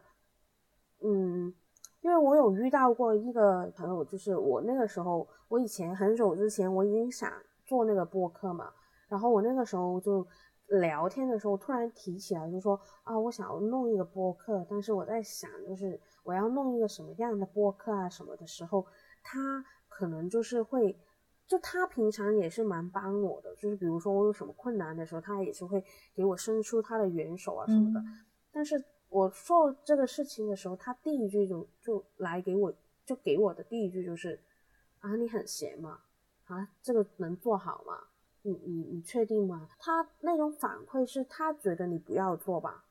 [1.01, 1.53] 嗯，
[2.01, 7.31] 因为我有遇到过一个朋友，就是我那个时候，我以前很久之前我已经想
[7.65, 8.73] 做那个播客嘛，
[9.07, 10.27] 然后我那个时候就
[10.67, 18.85] 聊天的时候突然提起来，就说啊，我想要弄一个播客，但是我在想，就是我要弄一个什么样的播客啊什么的时候，
[19.23, 20.99] 他可能就是会。
[21.47, 25.83] 就他平常也是蛮帮我的，就是比如说我有什么困难的时候，他也是会
[26.15, 28.03] 给我伸出他的援手啊什么的。
[28.51, 32.73] 但是我做这个事情的时候，他第一句就就来给我，
[33.05, 34.39] 就给我的第一句就是
[35.01, 35.99] 啊，你很闲吗？
[36.45, 37.93] 啊，这个能做好吗？
[38.41, 39.69] 你你你确定吗？
[39.77, 42.85] 他那种反馈是他觉得你不要做吧，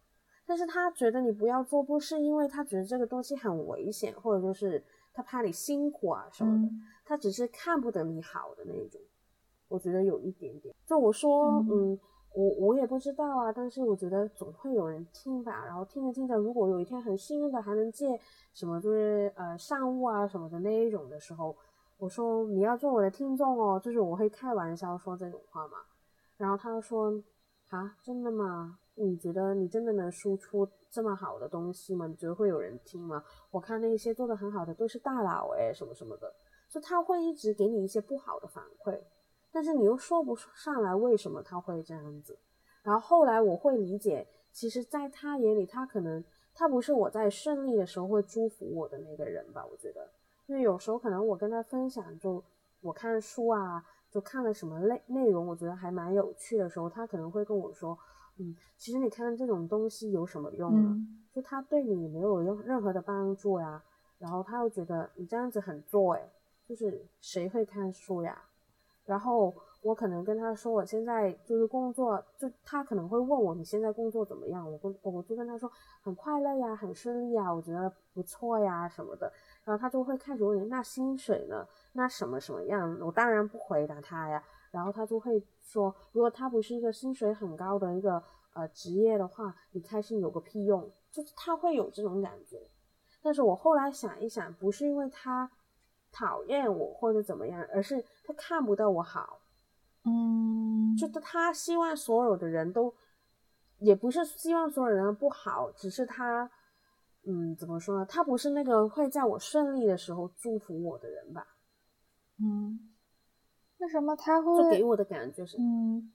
[0.46, 4.84] 但是他觉得你不要做，不是因为他觉得这个东西很危险，或者就是。
[5.14, 6.68] 他怕你辛苦啊什么的，
[7.04, 9.00] 他只是看不得你好的那种，
[9.68, 10.74] 我觉得有一点点。
[10.84, 11.98] 就我说，嗯，
[12.34, 15.64] 我我也不知道啊，但是我觉得总会有人听吧。
[15.64, 18.20] 然后听着听着，如果有一天很幸运的还能借
[18.52, 21.56] 什么就是呃善物啊什么的那一种的时候，
[21.96, 25.78] 我说你要做我的听众哦，就是我会开玩笑说这种话嘛。
[26.36, 27.22] 然后他就说，
[27.70, 28.78] 啊，真的吗？
[28.96, 32.06] 你觉得你真的能输出这么好的东西吗？
[32.06, 33.24] 你觉得会有人听吗？
[33.50, 36.32] 我看那些做的很好的都是大佬哎，什么什么的，
[36.68, 39.00] 就他会一直给你一些不好的反馈，
[39.50, 42.38] 但是你又说不上来为什么他会这样子。
[42.84, 46.22] 然后后来我会理解，其实在他眼里，他可能
[46.54, 49.66] 他不是我在顺利的时候会祝福我的那个人吧？
[49.68, 50.08] 我觉得，
[50.46, 52.40] 因为有时候可能我跟他分享，就
[52.80, 57.98] 我看书啊，就看了什么内内容，我觉得还蛮有趣的时候，他可能会跟我说。
[58.36, 60.96] 嗯，其实你看这种东西有什么用呢？
[61.32, 63.82] 就他对你没有任任何的帮助呀，
[64.18, 66.30] 然后他又觉得你这样子很做哎，
[66.66, 68.40] 就是谁会看书呀？
[69.04, 74.70] 然后我可能跟他说我现在就是工作，就他可能会问我你现在工作怎么样？
[74.70, 75.70] 我跟我就跟他说
[76.02, 79.30] 很快乐呀，很顺利呀，我觉得不错呀什么的。
[79.64, 81.66] 然后他就会开始问你那薪水呢？
[81.92, 82.96] 那什么什么样？
[83.00, 84.42] 我当然不回答他呀。
[84.74, 88.20] 然后他就会说，如果他不是一个薪水很高的一个
[88.54, 92.60] 呃职业的话，你开心有个屁用，就是他会有这种感觉。
[93.22, 95.48] 但是我后来想一想，不是因为他
[96.10, 99.38] 讨厌我或者怎么样，而是他看不到我好。
[100.02, 102.92] 嗯，就他希望所有的人都，
[103.78, 106.50] 也不是希望所有人不好，只是他，
[107.22, 108.04] 嗯，怎么说呢？
[108.04, 111.46] 他不是那个会在我顺利的时候祝福我的人吧？
[112.42, 112.90] 嗯。
[113.84, 114.56] 为什么他会？
[114.56, 116.10] 就给我的感觉是，嗯，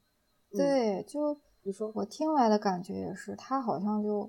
[0.50, 4.28] 对，就你说，我听来的感觉也是，他好像就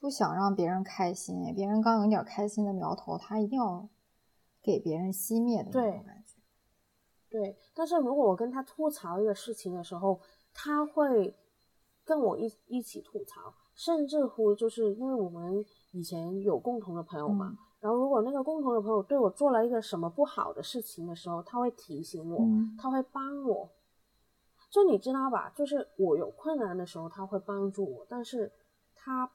[0.00, 3.86] 不想让别人开心，别人刚有点开心的苗头，他一定要
[4.62, 6.40] 给别人熄灭的那种感觉。
[7.28, 10.18] 对，但是如果我跟他吐槽一个事情的时候，
[10.54, 11.36] 他会
[12.02, 17.58] 跟我一一起吐槽，甚至乎就是因为我们以前有共同的朋友嘛。
[17.80, 22.44] 然后，如果那个共同的朋友对我做了一个什么不好的事情的时候，他会提醒我，
[22.76, 23.70] 他会帮我。
[24.68, 25.48] 就你知道吧？
[25.54, 28.06] 就是我有困难的时候，他会帮助我。
[28.08, 28.50] 但是，
[28.96, 29.30] 他，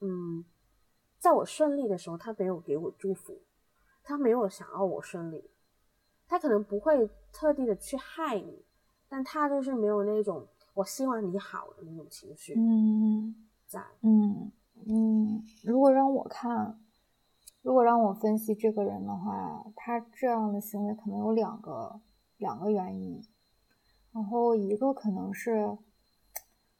[0.00, 0.44] 嗯，
[1.18, 3.40] 在我顺利的时候，他没有给我祝福，
[4.04, 5.50] 他没有想要我顺利。
[6.28, 8.64] 他可能不会特地的去害你，
[9.08, 12.54] 但他就是没有那种我希望你好的那种情绪。
[12.54, 13.34] 嗯，
[13.66, 14.52] 在，嗯
[14.86, 16.78] 嗯，如果让我看。
[17.66, 22.00] 如果让我分析这个人的话，他这样的行为可能有两个
[22.36, 23.20] 两个原因，
[24.12, 25.76] 然后一个可能是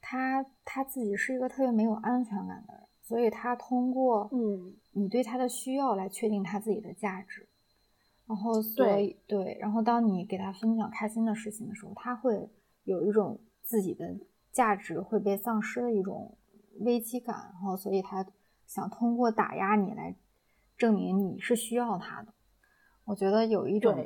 [0.01, 7.49] 他他自己是一个特别没有安全感的人，所以他通过嗯你对他的需要来确定他自己的价值，
[8.25, 12.49] 然后所以对，然后当你给他分享开心的事情的时候，他会
[12.85, 14.17] 有一种自己的
[14.53, 16.37] 价值会被丧失的一种
[16.79, 18.25] 危机感，然后所以他
[18.69, 20.15] 想通过打压你来。
[20.77, 22.33] 证明你是需要他的，
[23.05, 23.97] 我觉得有一种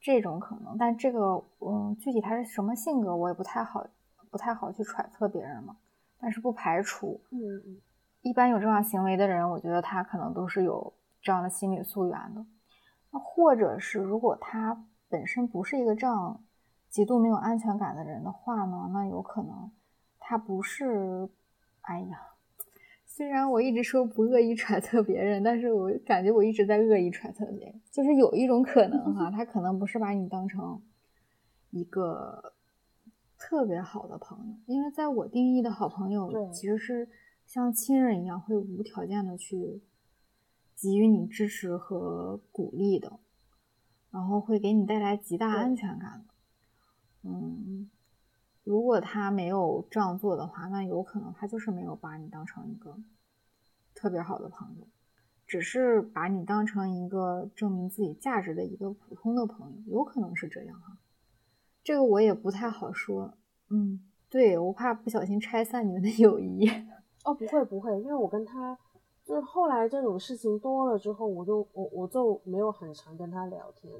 [0.00, 3.86] 这种可能，但这个嗯，具体他是什么性格，我也不太好，
[4.30, 5.76] 不太好去揣测别人嘛。
[6.18, 7.80] 但是不排除，嗯嗯，
[8.22, 10.92] 一般有这样行为的人，我觉得他可能都是有
[11.22, 12.44] 这样的心理溯源的。
[13.10, 16.42] 那或者是如果他本身不是一个这样
[16.88, 19.70] 极度没有安全感的人的话呢，那有可能
[20.18, 21.28] 他不是，
[21.82, 22.29] 哎呀。
[23.12, 27.80] 虽然我一直说不恶意揣测别人，但是我感觉我一直在恶意揣测别人。
[27.90, 30.80] 就是有一种可能哈，他可能不是把你当成
[31.70, 32.54] 一个
[33.36, 37.08] 特别好的朋友，因为在我定义的好朋友，其实是
[37.44, 39.82] 像亲人一样，会无条件的去
[40.76, 43.18] 给予你支持和鼓励的，
[44.12, 47.28] 然后会给你带来极大安全感的。
[47.28, 47.90] 嗯。
[48.64, 52.96] 如果他没有这样做的话，那有可能他就是没有把你当成一个
[53.94, 54.86] 特别好的朋友。
[55.46, 60.96] 只是把你当成一个证明自己价值的一个普通的朋友，有可能是这样哈。
[61.82, 63.34] 这个我也不太好说。
[63.68, 66.68] 嗯，对我怕不小心拆散你们的 友谊。
[67.24, 68.78] 哦，不会不会，因为我跟他
[69.24, 73.92] 就是后来这种事情多了之后，我就我我就没有很常跟他聊天。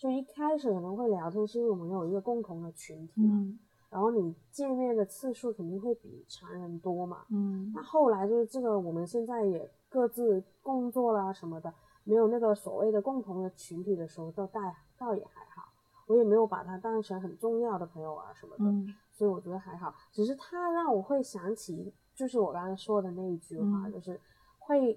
[0.00, 3.34] 就一开始可能会聊天，是因为我们有一个共同的群体嘛。
[3.36, 3.58] 嗯
[3.90, 7.24] 然后你见面的次数肯定会比常人多嘛。
[7.28, 11.74] 嗯那后来就是这个，我们现在也各自工作啦什么的，
[12.04, 14.60] 没有那个所谓的共同的群体的时候，倒倒
[14.96, 15.68] 倒也还好。
[16.06, 19.92] 我也没有把他当成很重要的朋友啊什么的，嗯所以我觉得还好。
[20.12, 24.20] 只是他让我会想起，就是我刚才说的那一句话，嗯就是
[24.60, 24.96] 会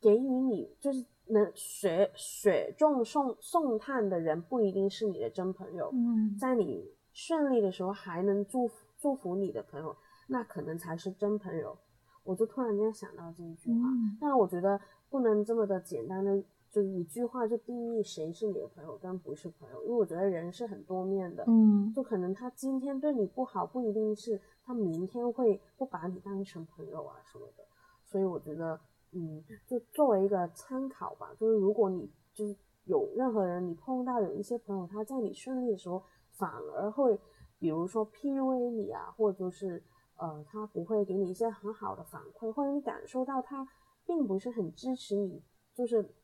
[0.00, 5.90] 给予你，就是能雪雪中送送炭的人，不一定是你的真朋友。
[5.92, 9.96] 嗯在你顺利的时候还能祝福祝福你的朋友，
[10.28, 11.76] 那可能才是真朋友。
[12.24, 27.64] 我就突然间想到这一句话，嗯但我觉得不能这么的简单的就一句话就定义谁是你的朋友跟不是朋友，因为我觉得人是很多面的，嗯就可能他今天对你不好，不一定是他明天会不把你当成朋友啊什么的。
[28.04, 28.78] 所以我觉得，
[29.12, 32.54] 嗯，就作为一个参考吧，就是如果你就是
[32.84, 36.02] 有任何人，你碰到有一些朋友，他在你顺利的时候，
[36.32, 37.18] 反而会，
[37.58, 39.82] 比如说 PUA 你啊，或者就是
[40.16, 43.66] 呃，他不会给你一些很好的反馈，或者你感受到他
[44.06, 45.42] 并不是很支持你，
[45.74, 46.14] 就是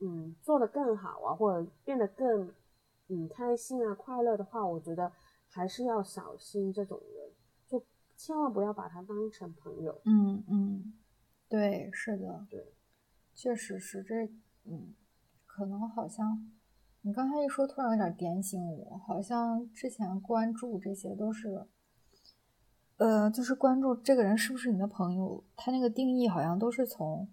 [0.00, 2.52] 嗯做得更好啊，或者变得更
[3.08, 5.10] 嗯开心啊、快乐的话，我觉得
[5.48, 7.30] 还是要小心这种人，
[7.66, 7.82] 就
[8.16, 10.00] 千万不要把他当成朋友。
[10.04, 10.92] 嗯嗯，
[11.48, 12.74] 对，是的，对，
[13.34, 14.26] 确实是这，
[14.64, 14.94] 嗯，
[15.46, 16.46] 可能好像
[17.00, 21.66] 你刚才一说，突然有点点醒我，好像之前关注这些都是，
[22.98, 27.28] 呃，就是关注这个人是不是你的朋友，他那个定义好像都是从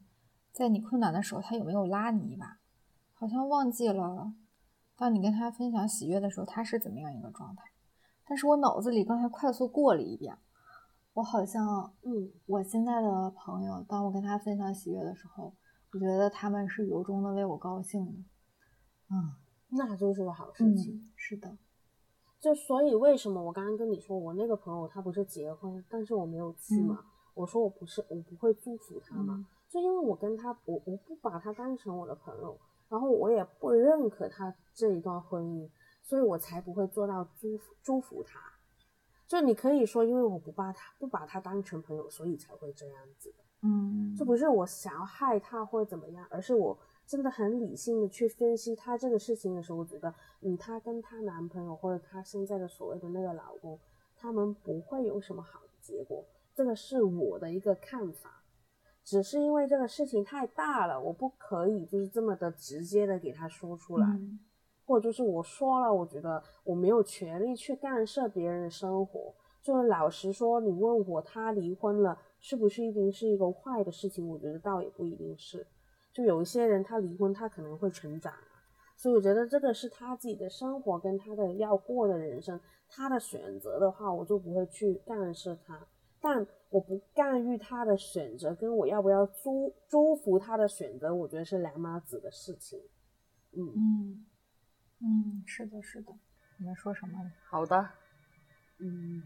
[0.53, 2.59] 在你困难的时候，他有没有拉你一把，
[3.13, 4.33] 好像忘记了，
[4.95, 7.63] 当你跟他分享喜悦的时候，他是怎么样一个状态。
[8.27, 10.37] 但是我脑子里刚才快速过了一遍，
[11.15, 15.53] 我好像嗯我现在的朋友，当我跟他分享喜悦的时候，
[15.93, 18.11] 我觉得他们是由衷的为我高兴的。
[19.09, 19.33] 嗯
[19.69, 20.93] 那就是个好事情。
[20.93, 21.57] 嗯，是的，
[22.39, 26.99] 就所以为什么我刚刚跟你说，我那个朋友他不是结婚，但是我没有去嘛，
[27.33, 32.59] 我说我不是，我不会祝福他嘛，嗯就因为我跟他，我我不把他当成我的朋友，
[32.89, 35.69] 然后我也不认可他这一段婚姻，
[36.03, 38.39] 所以我才不会做到祝福祝福他。
[39.27, 43.43] 就你可以说，因为我不把他不把他当成朋友，所以才会这样子的。
[43.61, 53.79] 嗯，这不是我想要害他或者怎么样，而是我真的很理性的去分析他这个事情的时候，我觉得，嗯，她跟她男朋友或者她现在的所谓的那个老公，
[54.15, 56.23] 他们不会有什么好的结果，
[56.53, 58.43] 这个是我的一个看法。
[59.03, 64.39] 只是因为这个事情太大了，我不可以就是这么的直接的给他说出来，嗯
[64.85, 69.33] 或者就是我说了，我觉得我没有权利去干涉别人的生活。
[69.61, 74.27] 就是老实说，你问我他离婚了是不是一定是一个坏的事情？
[74.29, 75.65] 我觉得倒也不一定是。
[76.13, 78.61] 就有一些人他离婚，他可能会成长啊，
[78.95, 85.85] 所以我觉得这个是他自己的生活跟他的要过的人生，他的选择的话，我就不会去干涉他。
[86.21, 92.79] 但我不干预他的选择，跟我要不要祝祝福他的选择，我觉得是两码子的事情。
[93.51, 94.25] 嗯，嗯嗯，
[95.55, 96.11] 是的，是的。
[96.57, 97.31] 你们说什么呢？
[97.49, 97.89] 好的，
[98.79, 99.23] 嗯，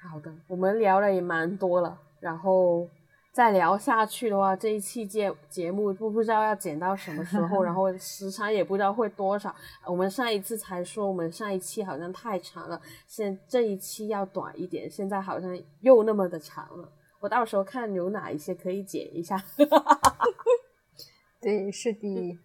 [0.00, 2.88] 好的，我们聊了也蛮多了，然后
[3.32, 9.52] 再聊下去的话，这一期节节目不不知道要剪到什么时候，然后时长也不知道会多少。
[9.84, 16.88] 我们上一次才说我们上一期好像太长了，现这一期要短一点，现在好像又那么的长了。
[17.18, 19.42] 我到时候看有哪一些可以剪一下。
[21.42, 22.38] 对，是的。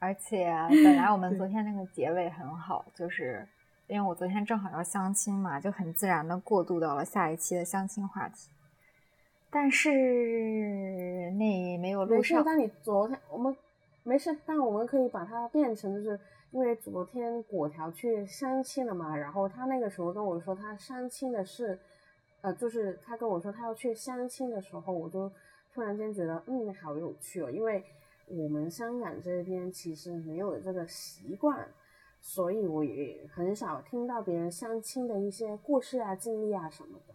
[0.00, 0.46] 而且
[0.84, 3.46] 本来我们昨天那个结尾很好，就是
[3.86, 8.50] 因为我昨天正好要相亲嘛，就很自然的过渡到了下一期的相亲话题。
[9.50, 13.56] 但是那没有录没事，上，但你昨天我们
[14.02, 16.20] 没事，但我们可以把它变成，就是
[16.50, 21.78] 因为昨天果条去相亲了嘛，然后他那个时候跟我说他相亲的事，
[22.42, 25.32] 呃，就是他跟我说他要去相亲的时候，我就
[25.72, 27.82] 突然间觉得，嗯，好有趣哦，因为
[28.30, 31.68] 我们香港这边其实没有这个习惯，
[32.20, 37.14] 所以我也很少听到别人相亲的一些故事啊、经历啊什么的。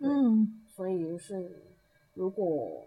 [0.00, 1.62] 嗯所以就是，
[2.14, 2.84] 如果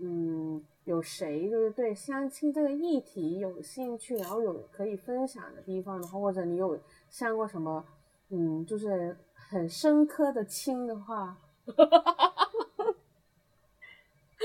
[0.00, 6.78] 嗯有谁就是对相亲这个议题有兴趣，然后有可以分享的地方的话，或者你有
[7.08, 7.84] 相过什么
[8.30, 11.38] 嗯就是很深刻的亲的话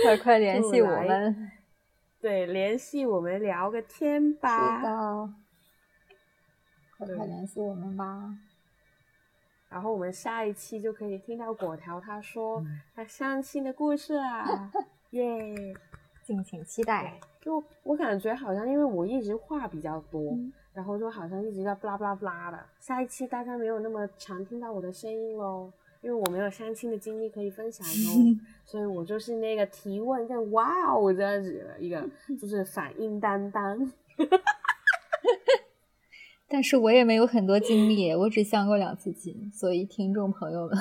[0.03, 1.51] 快快联系我们。
[2.27, 4.81] 对，联系我们聊个天吧。
[4.81, 5.29] 是的，
[6.97, 8.35] 快快联系我们吧。
[9.69, 12.61] 然后我们下一期就可以听到果条他说
[12.93, 14.69] 他相亲的故事啦，
[15.11, 15.73] 耶！
[16.21, 17.17] 敬请期待。
[17.39, 20.37] 就我感觉好像因为我一直话比较多，
[20.73, 22.61] 然后就好像一直在布拉布拉布拉的。
[22.81, 25.71] 下一期大家没有那么常听到我的声音喽，
[26.01, 28.35] 因为我没有相亲的经历可以分享哦，
[28.65, 32.07] 所以我就是那个提问跟哇哦这样子的一个，
[32.39, 33.91] 就是反应担当。
[36.49, 40.77] 但是我也没有很多经历，我只相过两次亲，所以听众朋友们，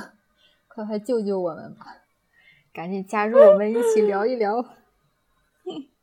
[0.69, 1.85] 快快救救我们吧！
[2.73, 4.65] 赶紧加入我们一起聊一聊。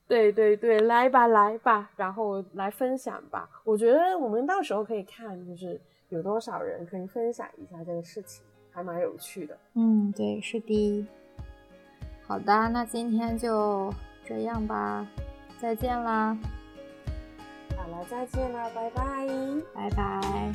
[0.06, 3.50] 对对对，来吧来吧，然后来分享吧。
[3.64, 8.44] 我觉得我们到时候可以看，就是有多少人可以分享一下这个事情，
[8.74, 9.58] 还蛮有趣的。
[9.76, 11.08] 嗯，对，是的。
[12.26, 13.94] 好的，那今天就
[14.26, 15.06] 这样吧，
[15.62, 16.38] 再见啦。
[17.78, 19.28] 好了，再见了，拜拜，
[19.74, 20.52] 拜拜。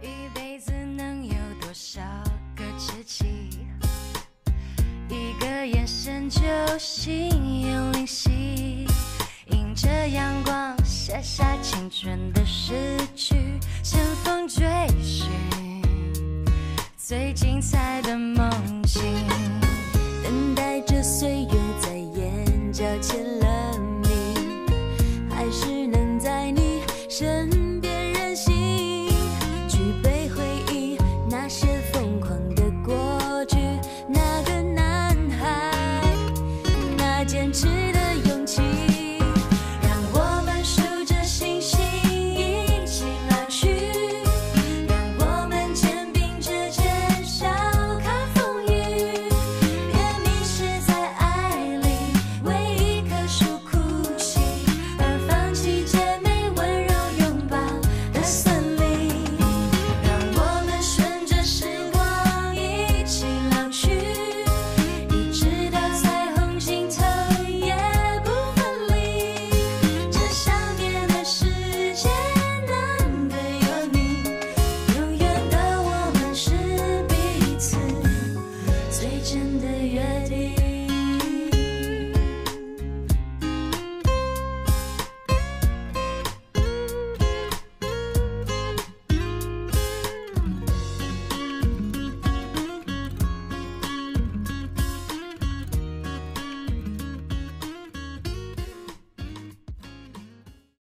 [0.00, 2.00] 一辈子能有多少
[2.56, 3.58] 个知己？
[5.08, 6.40] 一个眼神就
[6.78, 8.86] 心有灵犀，
[9.48, 13.34] 迎着阳光写下青春的诗句，
[13.82, 14.64] 乘风追
[15.02, 15.28] 寻
[17.10, 18.48] 最精彩的梦
[18.84, 19.02] 境，
[20.22, 21.50] 等待着岁月
[21.80, 24.64] 在眼角签了名，
[25.28, 27.50] 还是能在你身